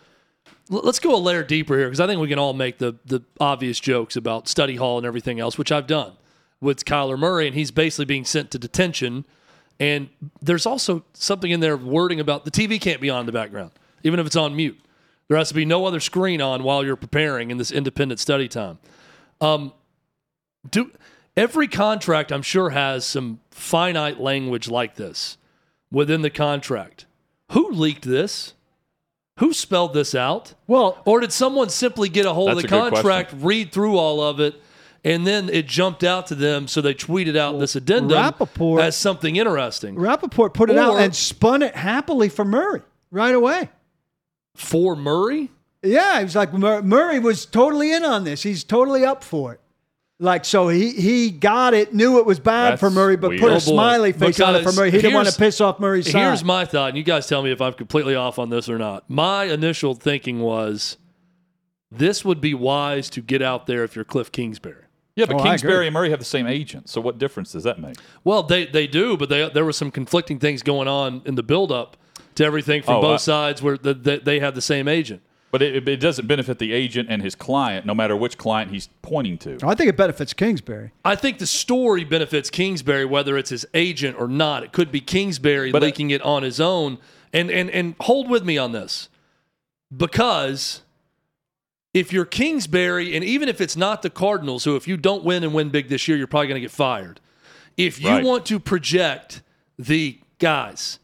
[0.72, 2.96] L- Let's go a layer deeper here because I think we can all make the
[3.04, 6.12] the obvious jokes about study hall and everything else, which I've done
[6.60, 9.24] with Kyler Murray, and he's basically being sent to detention.
[9.80, 10.08] And
[10.40, 13.72] there's also something in there wording about the TV can't be on in the background,
[14.02, 14.78] even if it's on mute.
[15.28, 18.48] There has to be no other screen on while you're preparing in this independent study
[18.48, 18.78] time
[19.40, 19.72] um,
[20.70, 20.90] do
[21.36, 25.36] every contract I'm sure has some finite language like this
[25.90, 27.06] within the contract.
[27.52, 28.54] Who leaked this?
[29.40, 30.54] Who spelled this out?
[30.66, 34.38] Well, Or did someone simply get a hold of the contract, read through all of
[34.38, 34.54] it,
[35.02, 38.96] and then it jumped out to them, so they tweeted out this addendum Rapoport- as
[38.96, 43.68] something interesting Rapoport put it out and spun it happily for Murray right away.
[44.54, 45.50] For Murray?
[45.82, 48.42] Yeah, he was like Murray was totally in on this.
[48.42, 49.60] He's totally up for it.
[50.20, 53.40] Like so, he he got it, knew it was bad That's for Murray, but weird.
[53.42, 53.58] put Oh, a boy.
[53.58, 54.90] smiley face on it for Murray.
[54.92, 56.20] He didn't want to piss off Murray's side.
[56.22, 58.78] Here's my thought, and you guys tell me if I'm completely off on this or
[58.78, 59.10] not.
[59.10, 60.96] My initial thinking was
[61.90, 64.84] this would be wise to get out there if you're Cliff Kingsbury.
[65.16, 66.88] Yeah, but Oh, Kingsbury and Murray have the same agent.
[66.88, 67.96] So what difference does that make?
[68.22, 71.42] Well, they they do, but they, there were some conflicting things going on in the
[71.42, 71.96] buildup
[72.36, 75.22] to everything from Oh, both I- sides where the, the, they have the same agent.
[75.50, 78.88] But it, it doesn't benefit the agent and his client, no matter which client he's
[79.02, 79.56] pointing to.
[79.62, 80.90] I think it benefits Kingsbury.
[81.04, 84.64] I think the story benefits Kingsbury, whether it's his agent or not.
[84.64, 86.98] It could be Kingsbury But, uh, leaking it on his own.
[87.32, 89.08] And and and hold with me on this,
[89.96, 90.82] because
[91.92, 95.44] if you're Kingsbury, and even if it's not the Cardinals, who if you don't win
[95.44, 97.20] and win big this year, you're probably going to get fired.
[97.76, 98.24] If you Right.
[98.24, 99.42] want to project
[99.78, 100.98] the guys,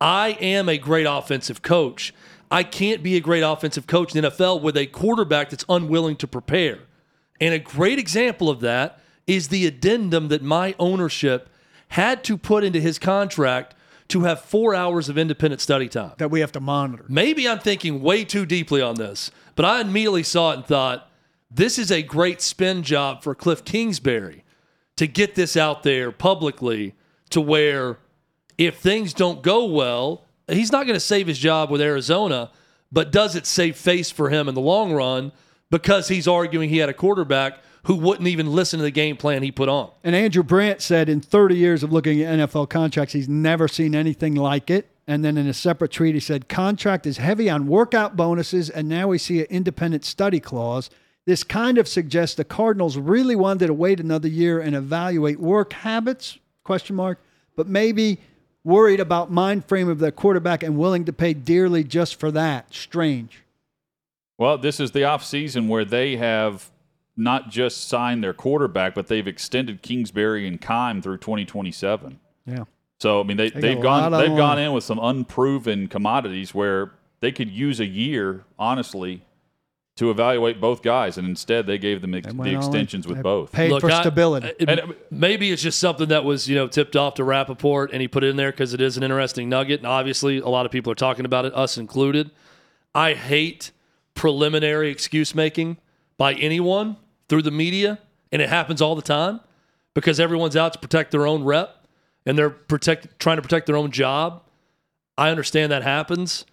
[0.00, 2.14] I am a great offensive coach.
[2.50, 6.16] I can't be a great offensive coach in the NFL with a quarterback that's unwilling
[6.16, 6.80] to prepare.
[7.40, 11.48] And a great example of that is the addendum that my ownership
[11.88, 13.74] had to put into his contract
[14.08, 16.12] to have four hours of independent study time.
[16.18, 17.04] That we have to monitor.
[17.08, 21.10] Maybe I'm thinking way too deeply on this, but I immediately saw it and thought,
[21.50, 24.44] this is a great spin job for Cliff Kingsbury
[24.96, 26.94] to get this out there publicly
[27.30, 27.98] to where
[28.58, 32.50] if things don't go well, he's not going to save his job with Arizona,
[32.90, 35.32] but does it save face for him in the long run
[35.70, 39.42] because he's arguing he had a quarterback who wouldn't even listen to the game plan
[39.42, 39.90] he put on?
[40.02, 43.94] And Andrew Brandt said in 30 years of looking at NFL contracts, he's never seen
[43.94, 44.90] anything like it.
[45.06, 48.88] And then in a separate tweet, he said, contract is heavy on workout bonuses, and
[48.90, 50.90] now we see an independent study clause.
[51.24, 55.72] This kind of suggests the Cardinals really wanted to wait another year and evaluate work
[55.72, 57.22] habits, question mark,
[57.56, 58.20] but maybe
[58.68, 62.72] worried about mind frame of their quarterback and willing to pay dearly just for that.
[62.72, 63.42] Strange.
[64.36, 66.70] Well, this is the offseason where they have
[67.16, 72.20] not just signed their quarterback, but they've extended Kingsbury and Keim through 2027.
[72.46, 72.64] Yeah.
[73.00, 76.54] So I mean, they, they they've, gone they've the gone in with some unproven commodities
[76.54, 79.22] where they could use a year, honestly,
[79.98, 82.66] to evaluate both guys, and instead they gave them ex- the went all in.
[82.66, 83.52] extensions with both.
[83.52, 84.48] Paid Look, for I- stability.
[84.48, 87.90] Uh, it- And- maybe it's just something that was, you know, tipped off to Rapoport
[87.92, 89.80] and he put it in there because it is an interesting nugget.
[89.80, 92.30] And obviously, a lot of people are talking about it, us included.
[92.94, 93.70] I hate
[94.14, 95.76] preliminary excuse making
[96.16, 96.96] by anyone
[97.28, 97.98] through the media,
[98.32, 99.40] and it happens all the time
[99.94, 101.86] because everyone's out to protect their own rep
[102.26, 104.42] and they're protect trying to protect their own job.
[105.16, 106.44] I understand that happens,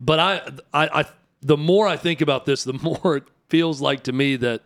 [0.00, 0.40] but I,
[0.74, 1.04] I, I,
[1.42, 2.72] the more I think about this, the
[3.04, 4.62] more it feels like to me that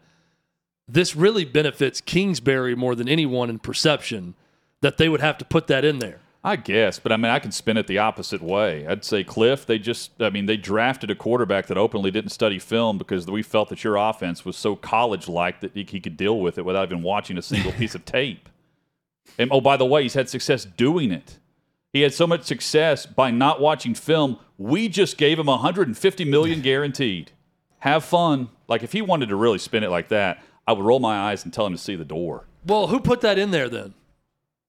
[0.87, 4.34] this really benefits Kingsbury more than anyone in perception
[4.80, 6.20] that they would have to put that in there.
[6.46, 8.87] I guess, but I mean, I can spin it the opposite way.
[8.87, 9.64] I'd say Kliff.
[9.64, 13.42] They just, I mean, they drafted a quarterback that openly didn't study film because we
[13.42, 16.88] felt that your offense was so college-like that he he could deal with it without
[16.88, 18.50] even watching a single piece of tape.
[19.38, 21.38] And oh, by the way, he's had success doing it.
[21.94, 24.38] He had so much success by not watching film.
[24.59, 27.30] We just gave him 150 million guaranteed.
[27.78, 28.48] Have fun.
[28.66, 31.44] Like if he wanted to really spin it like that, I would roll my eyes
[31.44, 32.46] and tell him to see the door.
[32.66, 33.94] Well, who put that in there then?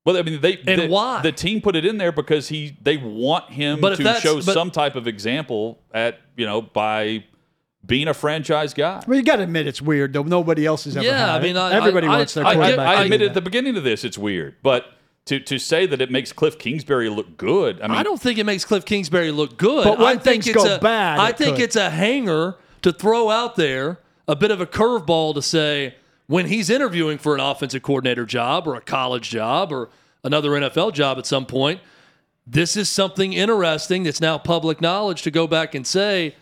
[0.05, 1.23] Well, I mean, they And the, why?
[1.23, 4.43] the team put it in there because he they want him But to show but-
[4.53, 7.23] some type of example at you know by
[7.83, 9.03] being a franchise guy.
[9.07, 10.21] Well, you got to admit it's weird though.
[10.21, 11.05] Nobody else has ever.
[11.07, 11.59] Yeah, had I mean, it.
[11.59, 12.87] I- everybody I- wants their I- I, I- quarterback.
[12.87, 14.85] I to do admitted at the beginning of this it's weird, but
[15.25, 18.37] to to say that it makes Kliff Kingsbury look good, I mean, I don't think
[18.37, 19.83] it makes Kliff Kingsbury look good.
[19.83, 21.65] But when I think things it's go a, bad, I it think could.
[21.65, 25.95] it's a hanger to throw out there, a bit of a curveball to say
[26.27, 29.89] when he's interviewing for an offensive coordinator job or a college job or
[30.23, 31.79] another NFL job at some point.
[32.47, 36.35] This is something interesting that's now public knowledge to go back and say,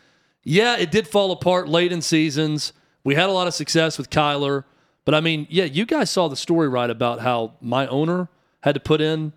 [0.44, 2.74] yeah, it did fall apart late in seasons.
[3.06, 4.66] We had a lot of success with Kyler.
[5.06, 8.28] But I mean, yeah, you guys saw the story right about how my owner
[8.64, 9.34] had to put in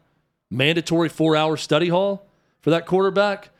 [0.50, 2.26] mandatory four hour study hall
[2.60, 3.50] for that quarterback.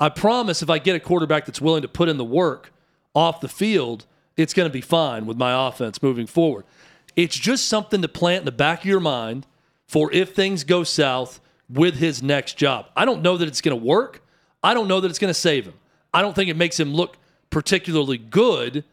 [0.00, 2.72] I promise if I get a quarterback that's willing to put in the work
[3.14, 6.64] off the field, it's going to be fine with my offense moving forward.
[7.16, 9.44] It's just something to plant in the back of your mind
[9.88, 12.86] for if things go south with his next job.
[12.96, 14.22] I don't know that it's going to work.
[14.62, 15.74] I don't know that it's going to save him.
[16.14, 17.16] I don't think it makes him look
[17.50, 18.84] particularly good,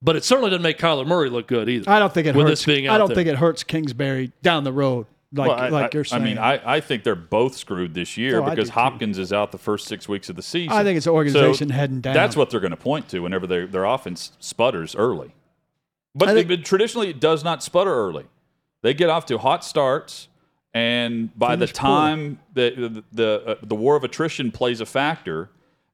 [0.00, 1.90] but it certainly doesn't make Kyler Murray look good either.
[1.90, 2.60] I don't think it with hurts.
[2.60, 3.16] this being I don't there.
[3.16, 6.22] think it hurts Kingsbury down the road, like Well, I- like I, you're saying.
[6.22, 8.80] I mean, I, I think they're both screwed this year Oh, because do too.
[8.80, 10.72] Hopkins is out the first six weeks of the season.
[10.72, 12.14] I think it's organization So heading down.
[12.14, 15.34] That's what they're going to point to whenever their their offense sputters early.
[16.14, 18.26] But, think- but traditionally, it does not sputter early.
[18.82, 20.28] They get off to hot starts,
[20.74, 25.50] and by the time the the the, uh, the war of attrition plays a factor,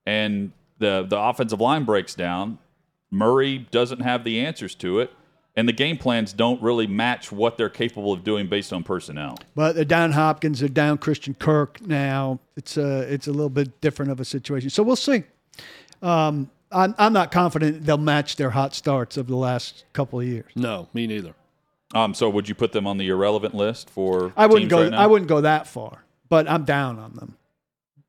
[0.07, 2.59] and the the offensive line breaks down,
[3.11, 5.13] Murray doesn't have the answers to it,
[5.57, 9.39] and the game plans don't really match what they're capable of doing based on personnel.
[9.55, 12.39] But they're down Hopkins, they're down Christian Kirk now.
[12.57, 14.71] It's a it's a little bit different of a situation.
[14.71, 15.25] So we'll see.
[16.03, 20.27] Um, I'm I'm not confident they'll match their hot starts of the last couple of
[20.27, 20.53] years.
[20.55, 21.35] No, me neither.
[21.95, 24.33] Um, so would you put them on the irrelevant list for?
[24.37, 25.01] I wouldn't teams go right now?
[25.01, 27.37] I wouldn't go that far, but I'm down on them.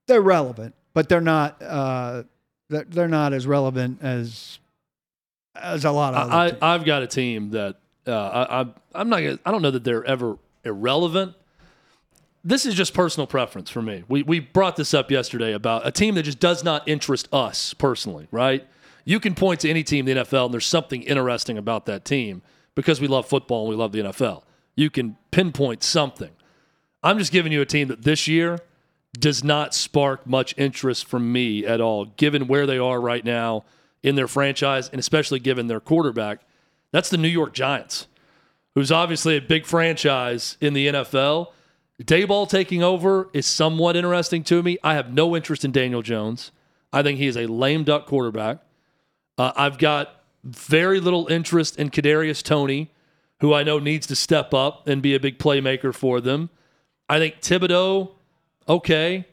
[0.08, 2.24] They're relevant, but they're not uh,
[2.70, 4.60] they're, they're not as relevant as
[5.62, 6.68] as a lot of other I.
[6.68, 8.66] I, I've got a team that uh, I, I,
[8.96, 9.22] I'm not.
[9.22, 11.36] Gonna, I don't know that they're ever irrelevant.
[12.44, 14.04] This is just personal preference for me.
[14.08, 17.74] We we brought this up yesterday about a team that just does not interest us
[17.74, 18.28] personally.
[18.32, 18.66] Right?
[19.06, 22.04] You can point to any team in the NFL, and there's something interesting about that
[22.04, 22.42] team
[22.76, 24.44] because we love football and we love the NFL.
[24.76, 26.32] You can pinpoint something.
[27.04, 28.60] I'm just giving you a team that this year
[29.18, 33.64] does not spark much interest from me at all, given where they are right now
[34.04, 36.42] in their franchise, and especially given their quarterback.
[36.92, 38.08] That's the New York Giants,
[38.76, 41.48] who's obviously a big franchise in the NFL.
[42.04, 44.78] Daboll taking over is somewhat interesting to me.
[44.84, 46.52] I have no interest in Daniel Jones.
[46.94, 48.60] I think he is a lame duck quarterback.
[49.38, 52.92] Uh, I've got very little interest in Kadarius Toney,
[53.42, 56.50] who I know needs to step up and be a big playmaker for them.
[57.10, 58.12] I think Thibodeaux,
[58.68, 59.28] okay,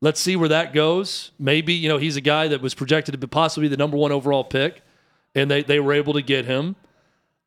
[0.00, 1.32] let's see where that goes.
[1.38, 4.12] Maybe you know he's a guy that was projected to be possibly the number one
[4.12, 4.82] overall pick,
[5.34, 6.76] and they they were able to get him.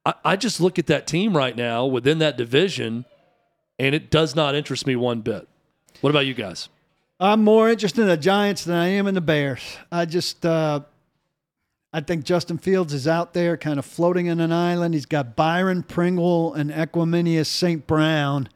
[0.06, 3.06] I, I just look at that team right now within that division,
[3.80, 5.48] and it does not interest me one bit.
[6.02, 6.70] What about you guys?
[7.20, 9.78] I'm more interested in the Giants than I am in the Bears.
[9.92, 10.82] I just, uh,
[11.94, 14.94] I think Justin Fields is out there kind of floating in an island.
[14.94, 17.86] He's got Byron Pringle and Equanimeous St.
[17.88, 18.50] Brown.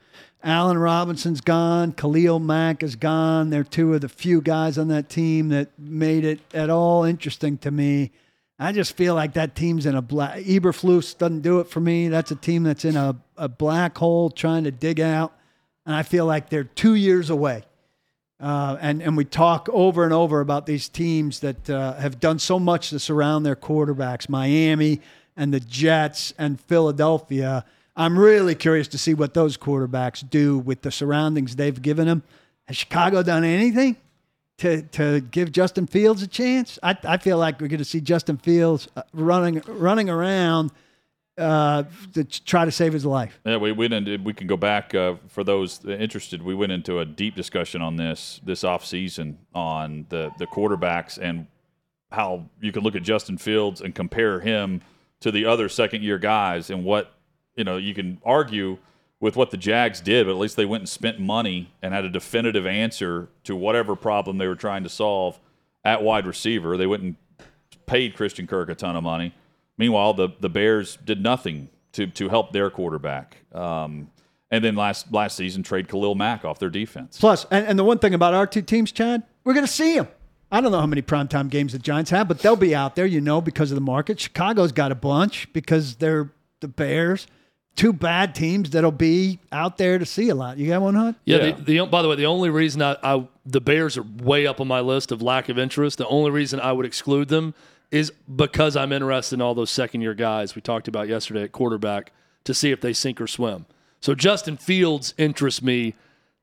[0.43, 1.91] Allen Robinson's gone.
[1.91, 3.49] Khalil Mack is gone.
[3.49, 7.57] They're two of the few guys on that team that made it at all interesting
[7.59, 8.11] to me.
[8.59, 10.39] I just feel like that team's in a black.
[10.39, 12.07] Eberflus doesn't do it for me.
[12.07, 15.33] That's a team that's in a, a black hole trying to dig out.
[15.85, 17.63] and I feel like they're two years away.
[18.39, 22.37] Uh, and and we talk over and over about these teams that uh, have done
[22.37, 25.01] so much to surround their quarterbacks, Miami
[25.35, 27.65] and the Jets and Philadelphia.
[27.97, 32.21] I'm really curious to see what those quarterbacks do with the surroundings they've given them.
[32.67, 33.97] Has Chicago done anything
[34.59, 36.77] to to give Justin Fields a chance?
[36.83, 40.71] I, I feel like we're going to see Justin Fields uh, running running around
[41.39, 41.83] uh,
[42.13, 43.39] to try to save his life.
[43.43, 44.17] Yeah, we went into.
[44.17, 46.43] We can go back uh, for those interested.
[46.43, 51.17] We went into a deep discussion on this this off season on the the quarterbacks
[51.17, 51.47] and
[52.11, 54.81] how you can look at Justin Fields and compare him
[55.19, 57.16] to the other second year guys and what
[57.57, 58.77] you know you can argue
[59.19, 62.05] with what the Jags did, but at least they went and spent money and had
[62.05, 65.39] a definitive answer to whatever problem they were trying to solve
[65.83, 66.77] at wide receiver.
[66.77, 67.15] They went and
[67.87, 69.33] paid Christian Kirk a ton of money.
[69.77, 73.37] Meanwhile, the the Bears did nothing to to help their quarterback.
[73.53, 74.11] Um,
[74.49, 77.17] and then last last season, trade Khalil Mack off their defense.
[77.19, 79.95] Plus, and, and the one thing about our two teams, Chad, we're going to see
[79.95, 80.07] them.
[80.49, 83.05] I don't know how many primetime games the Giants have, but they'll be out there,
[83.05, 84.17] you know, because of the market.
[84.19, 86.31] Chicago's got a bunch because they're
[86.61, 87.27] the Bears.
[87.77, 90.57] Two bad teams that'll be out there to see a lot.
[90.57, 91.15] You got one, Hunt?
[91.23, 91.37] Yeah.
[91.37, 91.51] Yeah.
[91.51, 94.59] The, the by the way, the only reason I, I the Bears are way up
[94.59, 95.97] on my list of lack of interest.
[95.99, 97.53] The only reason I would exclude them
[97.91, 101.53] is because I'm interested in all those second year guys we talked about yesterday at
[101.53, 102.11] quarterback
[102.43, 103.65] to see if they sink or swim.
[104.01, 105.93] So Justin Fields interests me,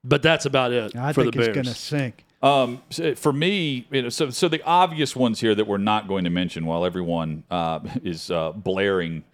[0.03, 1.55] but that's about it I for think the it's Bears.
[1.55, 2.25] going to sink.
[2.43, 6.07] Um, so for me, you know, so so the obvious ones here that we're not
[6.07, 9.25] going to mention while everyone uh, is uh, blaring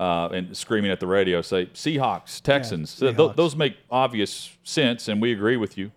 [0.00, 2.88] uh, and screaming at the radio, say Seahawks, Texans.
[2.88, 5.92] So th- those make obvious sense, and we agree with you.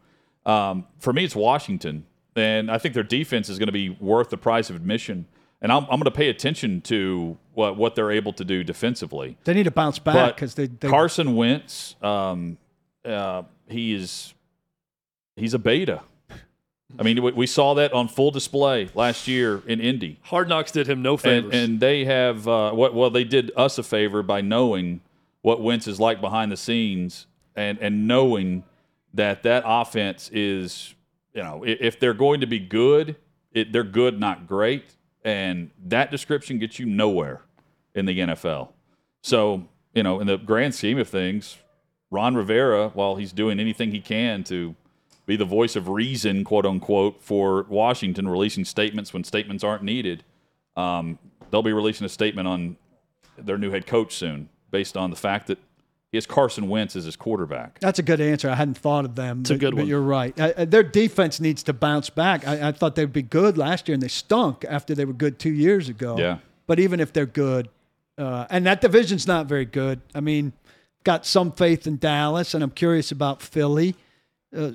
[0.46, 4.30] Um, for me, it's Washington, and I think their defense is going to be worth
[4.30, 5.26] the price of admission.
[5.62, 9.38] And I'm, I'm going to pay attention to what what they're able to do defensively.
[9.46, 12.58] They need to bounce back because they, they Carson Wentz, um,
[13.06, 14.34] uh, he is
[15.38, 16.02] he's a beta.
[17.00, 20.72] I mean, we, we saw that on full display last year in Indy, Hard Knocks
[20.72, 21.46] did him no favors.
[21.46, 22.94] and, and they have uh, what?
[22.94, 25.02] Well, they did us a favor by knowing
[25.42, 28.64] what Wentz is like behind the scenes, and and knowing
[29.14, 30.94] that that offense is,
[31.34, 33.16] you know, if they're going to be good,
[33.52, 37.42] it, they're good, not great, and that description gets you nowhere
[37.96, 38.70] in the NFL.
[39.22, 41.58] So, you know, in the grand scheme of things,
[42.10, 44.76] Ron Rivera, while he's doing anything he can to
[45.26, 50.24] be the voice of reason, quote unquote, for Washington, releasing statements when statements aren't needed,
[50.76, 51.18] um,
[51.50, 52.78] they'll be releasing a statement on
[53.38, 55.58] their new head coach soon, based on the fact that
[56.12, 57.80] he has Carson Wentz as his quarterback.
[57.80, 58.48] That's a good answer.
[58.48, 59.42] I hadn't thought of them.
[59.42, 59.88] It's a but, good but one.
[59.88, 60.40] you're right.
[60.40, 62.48] Uh, their defense needs to bounce back.
[62.48, 65.40] I, I thought they'd be good last year, and they stunk after they were good
[65.40, 66.16] two years ago.
[66.20, 66.38] Yeah.
[66.68, 67.70] But even if they're good,
[68.18, 70.02] uh, and that division's not very good.
[70.14, 70.54] I mean,
[71.04, 73.96] got some faith in Dallas, and I'm curious about Philly.
[74.56, 74.72] Uh,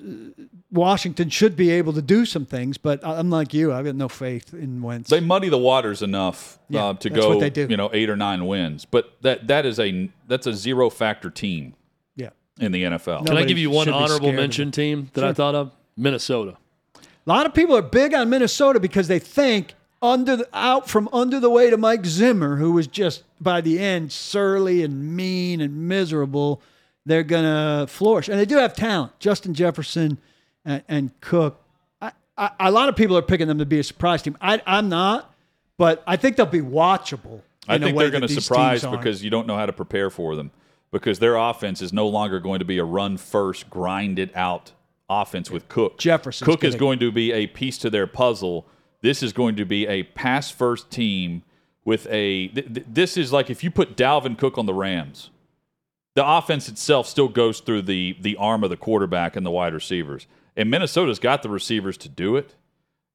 [0.71, 3.73] Washington should be able to do some things, but I- I'm like you.
[3.73, 5.09] I've got no faith in Wentz.
[5.09, 7.67] They muddy the waters enough Yeah, uh, to go, they do.
[7.71, 11.31] you know, eight or nine wins, but that that is a that's a zero factor
[11.31, 11.75] team
[12.17, 12.31] yeah.
[12.59, 13.27] in the NFL.
[13.27, 15.73] Can I give you one honorable mention team that I thought of?
[15.97, 16.57] Minnesota.
[16.97, 21.09] A lot of people are big on Minnesota because they think under the, out from
[21.13, 25.61] under the weight of Mike Zimmer, who was just by the end surly and mean
[25.61, 26.63] and miserable,
[27.09, 29.19] they're gonna flourish, and they do have talent.
[29.19, 30.19] Justin Jefferson
[30.65, 31.61] and, and Cook.
[32.01, 34.37] I, I, a lot of people are picking them to be a surprise team.
[34.41, 35.35] I, I'm not,
[35.77, 37.43] but I think they'll be watchable.
[37.67, 40.51] I think they're going to surprise because you don't know how to prepare for them.
[40.91, 44.73] Because their offense is no longer going to be a run first, grind it out
[45.11, 45.99] offense with Cook.
[45.99, 46.47] Jefferson.
[46.47, 48.67] Cook is going to be a piece to their puzzle.
[49.03, 51.43] This is going to be a pass first team
[51.85, 52.49] with a.
[52.49, 55.29] Th- th- this is like if you put Dalvin Cook on the Rams,
[56.19, 59.73] the offense itself still goes through the the arm of the quarterback and the wide
[59.73, 60.27] receivers.
[60.57, 62.57] And Minnesota's got the receivers to do it,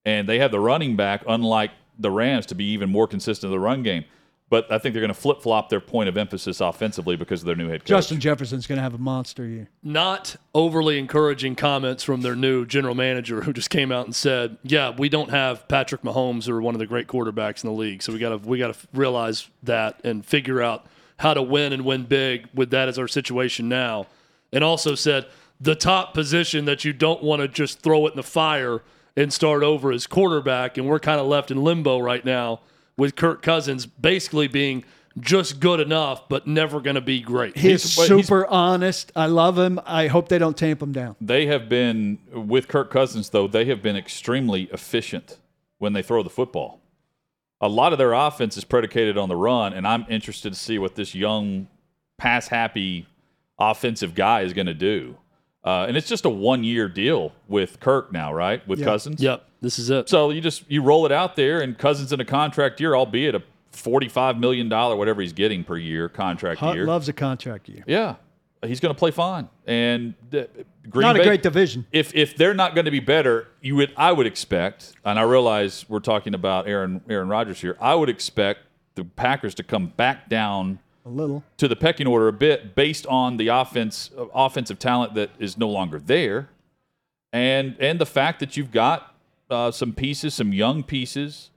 [0.05, 3.51] and they have the running back, unlike the Rams, to be even more consistent in
[3.51, 4.05] the run game.
[4.49, 7.45] But I think they're going to flip flop their point of emphasis offensively because of
[7.45, 7.89] their new head coach.
[7.89, 9.67] Justin Jefferson's going to have a monster year.
[9.83, 14.57] Not overly encouraging comments from their new general manager who just came out and said,
[14.63, 18.01] "Yeah, we don't have Patrick Mahomes or one of the great quarterbacks in the league,
[18.01, 20.85] so we got to we got to realize that and figure out
[21.17, 24.07] how to win and win big with that as our situation now."
[24.51, 25.25] And also said,
[25.59, 28.81] "The top position that you don't want to just throw it in the fire
[29.15, 32.59] and start over is quarterback, and we're kind of left in limbo right now
[32.97, 34.83] with Kirk Cousins basically being
[35.19, 39.11] just good enough but never going to be great." He's, he's- super honest.
[39.15, 39.79] I love him.
[39.85, 41.15] I hope they don't tamp him down.
[41.21, 43.47] They have been with Kirk Cousins though.
[43.47, 45.37] They have been extremely efficient
[45.77, 46.79] when they throw the football.
[47.63, 50.77] A lot of their offense is predicated on the run, and I'm interested to see
[50.77, 51.67] what this young,
[52.17, 53.07] pass happy
[53.57, 55.15] offensive guy is going to do.
[55.63, 58.67] Uh, and it's just a one year deal with Kirk now, right?
[58.67, 58.85] With Yeah.
[58.85, 59.21] Cousins.
[59.21, 60.09] Yep, this is it.
[60.09, 63.33] So you just you roll it out there, and Cousins in a contract year, albeit
[63.33, 63.41] a
[63.71, 66.85] forty-five million dollar whatever he's getting per year contract Hunt year.
[66.85, 67.83] loves a contract year.
[67.87, 68.15] yeah,
[68.65, 69.49] he's going to play fine.
[69.65, 70.43] And uh,
[70.89, 71.85] Green Not Bay, a great division.
[71.91, 75.23] If if they're not going to be better, you would I would expect, and I
[75.23, 77.77] realize we're talking about Aaron Aaron Rodgers here.
[77.79, 78.59] I would expect
[78.95, 81.43] the Packers to come back down A little.
[81.57, 85.57] to the pecking order a bit based on the offense uh, offensive talent that is
[85.57, 86.49] no longer there,
[87.31, 89.15] and and the fact that you've got
[89.49, 91.49] uh, some pieces, some young pieces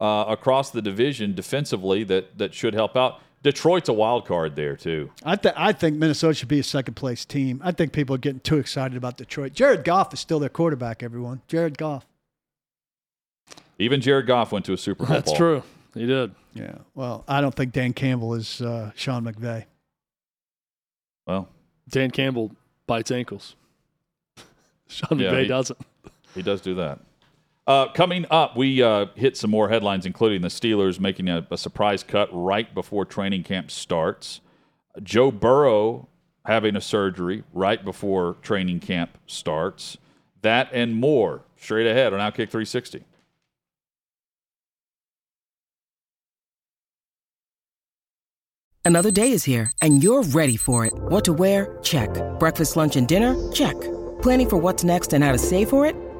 [0.00, 3.20] uh, across the division defensively that that should help out.
[3.42, 5.10] Detroit's a wild card there too.
[5.24, 7.60] I, th- I think Minnesota should be a second place team.
[7.64, 9.54] I think people are getting too excited about Detroit.
[9.54, 11.40] Jared Goff is still their quarterback, everyone.
[11.48, 12.06] Jared Goff.
[13.78, 15.14] Even Jared Goff went to a Super Bowl.
[15.14, 15.36] That's Paul.
[15.38, 15.62] true.
[15.94, 16.34] He did.
[16.52, 16.74] Yeah.
[16.94, 19.64] Well, I don't think Dan Campbell is uh, Sean McVay.
[21.26, 21.48] Well,
[21.88, 22.50] Dan Campbell
[22.86, 23.56] bites ankles.
[24.86, 25.78] Sean Yeah, McVay he- doesn't.
[26.34, 27.00] He does do that.
[27.70, 31.56] Uh, coming up, we uh, hit some more headlines, including the Steelers making a, a
[31.56, 34.40] surprise cut right before training camp starts.
[35.04, 36.08] Joe Burrow
[36.46, 39.98] having a surgery right before training camp starts.
[40.42, 43.04] That and more straight ahead on Outkick 360.
[48.84, 50.92] Another day is here, and you're ready for it.
[50.94, 51.78] What to wear?
[51.84, 52.10] Check.
[52.40, 53.36] Breakfast, lunch, and dinner?
[53.52, 53.76] Check.
[54.22, 55.94] Planning for what's next and how to save for it?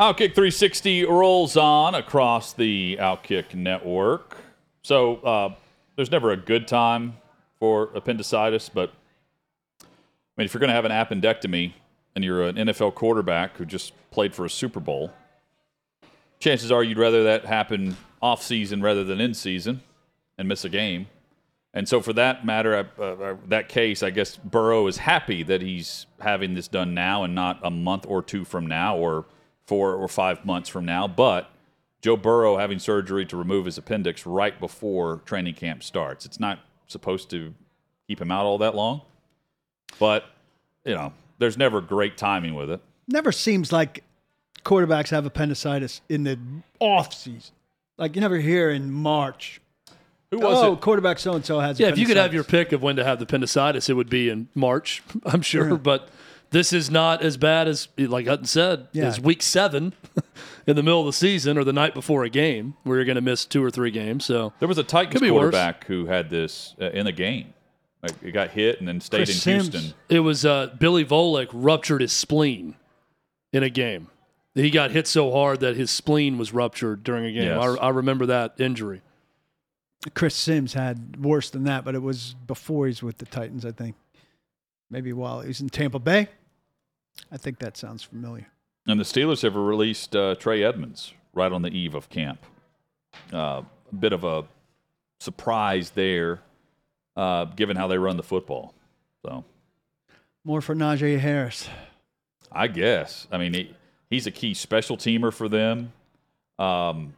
[0.00, 4.38] Outkick 360 rolls on across the Outkick network.
[4.80, 5.54] So uh,
[5.94, 7.18] there's never a good time
[7.58, 8.94] for appendicitis, but
[9.82, 9.84] I
[10.38, 11.74] mean, if you're going to have an appendectomy
[12.14, 15.12] and you're an NFL quarterback who just played for a Super Bowl,
[16.38, 19.82] chances are you'd rather that happen off season rather than in season
[20.38, 21.08] and miss a game.
[21.74, 25.60] And so, for that matter, uh, uh, that case, I guess Burrow is happy that
[25.60, 29.26] he's having this done now and not a month or two from now or
[29.70, 31.06] four or five months from now.
[31.06, 31.48] But
[32.02, 36.26] Joe Burrow having surgery to remove his appendix right before training camp starts.
[36.26, 36.58] It's not
[36.88, 37.54] supposed to
[38.08, 39.02] keep him out all that long,
[40.00, 40.24] but
[40.84, 42.80] you know, there's never great timing with it.
[43.06, 44.02] Never seems like
[44.64, 46.36] quarterbacks have appendicitis in the
[46.80, 47.54] off season.
[47.96, 49.60] Like you never hear in March.
[50.32, 50.80] Who was oh, it?
[50.80, 51.78] quarterback so and so has.
[51.78, 54.10] Yeah, if you could have your pick of when to have the appendicitis, it would
[54.10, 55.70] be in March, I'm sure.
[55.70, 55.76] Yeah.
[55.76, 56.08] But
[56.50, 59.06] this is not as bad as, like Hutton said, Yeah.
[59.06, 59.92] as week seven
[60.66, 63.14] in the middle of the season or the night before a game where you're going
[63.16, 64.24] to miss two or three games.
[64.24, 65.30] So There was a Titans Could worse.
[65.30, 67.54] quarterback who had this uh, in the game.
[68.02, 69.68] Like, he got hit and then stayed Chris in Sims.
[69.74, 69.94] Houston.
[70.08, 72.74] it was uh, Billy Volek ruptured his spleen
[73.52, 74.08] in a game.
[74.54, 77.44] He got hit so hard that his spleen was ruptured during a game.
[77.44, 77.62] Yes.
[77.80, 79.02] I, I remember that injury.
[80.14, 83.64] Chris Sims had worse than that, but it was before he's with the Titans.
[83.66, 83.96] I think
[84.90, 86.28] maybe while he was in Tampa Bay.
[87.30, 88.48] I think that sounds familiar.
[88.86, 92.44] And the Steelers have released uh, Trey Edmunds right on the eve of camp.
[93.32, 94.44] Uh, a bit of a
[95.20, 96.40] surprise there,
[97.16, 98.74] uh, given how they run the football.
[99.24, 99.44] So
[100.44, 101.68] More for Najee Harris.
[102.50, 103.28] I guess.
[103.30, 103.74] I mean, he,
[104.08, 105.92] he's a key special teamer for them.
[106.58, 107.14] Um,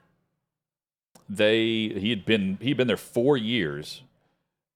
[1.28, 4.02] they he had been he'd been there four years,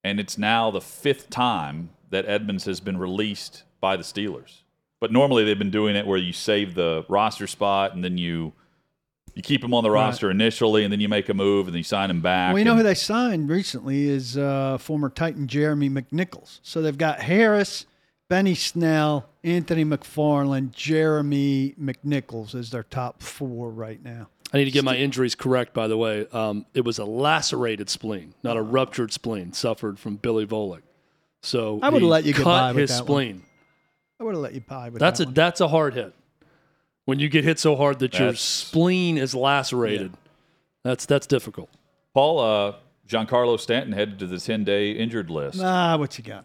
[0.03, 4.63] and it's now the fifth time that Edmonds has been released by the Steelers.
[5.01, 8.53] But normally they've been doing it where you save the roster spot and then you
[9.35, 10.07] you keep them on the Right.
[10.07, 12.55] roster initially, and then you make a move and then you sign them back.
[12.55, 16.59] Well, you know and- who they signed recently is uh, former Titan Jeremy McNichols.
[16.63, 17.85] So they've got Harris,
[18.31, 24.29] Benny Snell, Anthony McFarland, Jeremy McNichols as their top four right now.
[24.55, 26.27] I need to get my injuries correct, by the way.
[26.33, 30.81] Um, it was a lacerated spleen, not a ruptured spleen, suffered from Billy Volek.
[31.43, 33.43] So I would've he let you get cut by with his that one.
[34.17, 34.21] Spleen.
[34.21, 35.35] I would have let you pie with That's that a one.
[35.35, 36.13] that's a hard hit.
[37.05, 40.13] When you get hit so hard that your That's- spleen is lacerated,
[40.83, 41.71] that's that's difficult.
[42.15, 42.75] Paul uh,
[43.09, 45.61] Giancarlo Stanton headed to the ten day injured list.
[45.63, 46.45] Ah, what you got?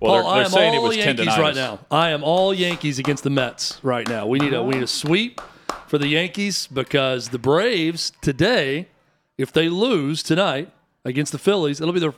[0.00, 1.38] Well, Paul, I they're, am they're saying it all was Yankees tendonitis.
[1.38, 1.78] right now.
[1.90, 4.26] I am all Yankees against the Mets right now.
[4.26, 5.40] We need a we need a sweep
[5.86, 8.88] for the Yankees because the Braves today,
[9.38, 10.70] if they lose tonight
[11.04, 12.14] against the Phillies, it'll be their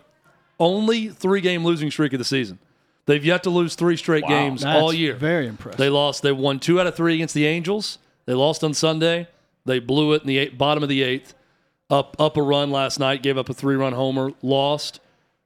[0.59, 2.59] only three game losing streak of the season.
[3.07, 5.15] They've yet to lose three straight games That's all year.
[5.15, 5.79] Very impressive.
[5.79, 6.23] They lost.
[6.23, 7.99] They won two out of three against the Angels.
[8.27, 9.29] They lost on Sunday.
[9.65, 11.35] They blew it in the eight, bottom of the eighth.
[11.89, 14.99] Up up a run last night, gave up a three run homer, lost.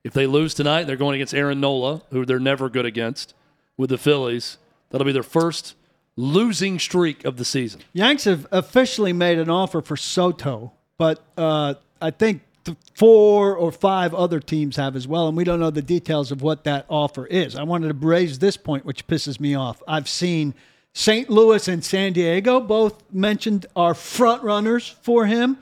[0.03, 3.35] If they lose tonight, they're going against Aaron Nola, who they're never good against,
[3.77, 4.57] with the Phillies.
[4.89, 5.75] That'll be their first
[6.17, 7.83] losing streak of the season.
[7.93, 13.73] Yanks have officially made an offer for Soto, but uh, I think th- four or
[13.73, 16.87] five other teams have as well, and we don't know the details of what that
[16.89, 17.57] offer is.
[17.57, 19.83] I wanted to raise this point, which pisses me off.
[19.87, 20.55] I've seen
[20.93, 21.31] St.
[21.31, 25.59] Louis and San Diego both mentioned are front runners for him.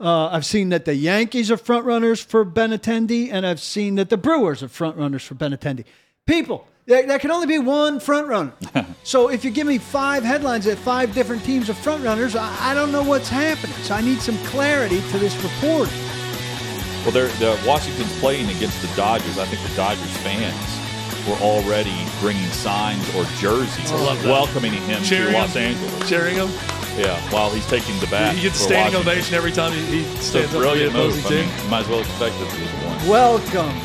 [0.00, 4.08] Uh, I've seen that the Yankees are front runners for Benintendi, and I've seen that
[4.08, 5.84] the Brewers are front runners for Benintendi.
[6.26, 8.52] People, there, there can only be one front runner.
[9.02, 12.70] so if you give me five headlines that five different teams are front runners, I,
[12.70, 13.76] I don't know what's happening.
[13.82, 16.19] So I need some clarity to this reporting.
[17.02, 19.38] Well, they're, the Washington's playing against the Dodgers.
[19.38, 20.56] I think the Dodgers fans
[21.28, 24.28] were already bringing signs or jerseys I love that.
[24.28, 25.62] welcoming him Cheering to Los him.
[25.76, 26.08] Angeles.
[26.08, 26.48] Cheering him.
[26.98, 28.34] Yeah, while he's taking the bat.
[28.34, 29.12] He gets a for standing Washington.
[29.12, 31.26] ovation every time he, he It's a stands up brilliant move.
[31.26, 33.08] I mean, you might as well expect it to be one.
[33.08, 33.80] Welcome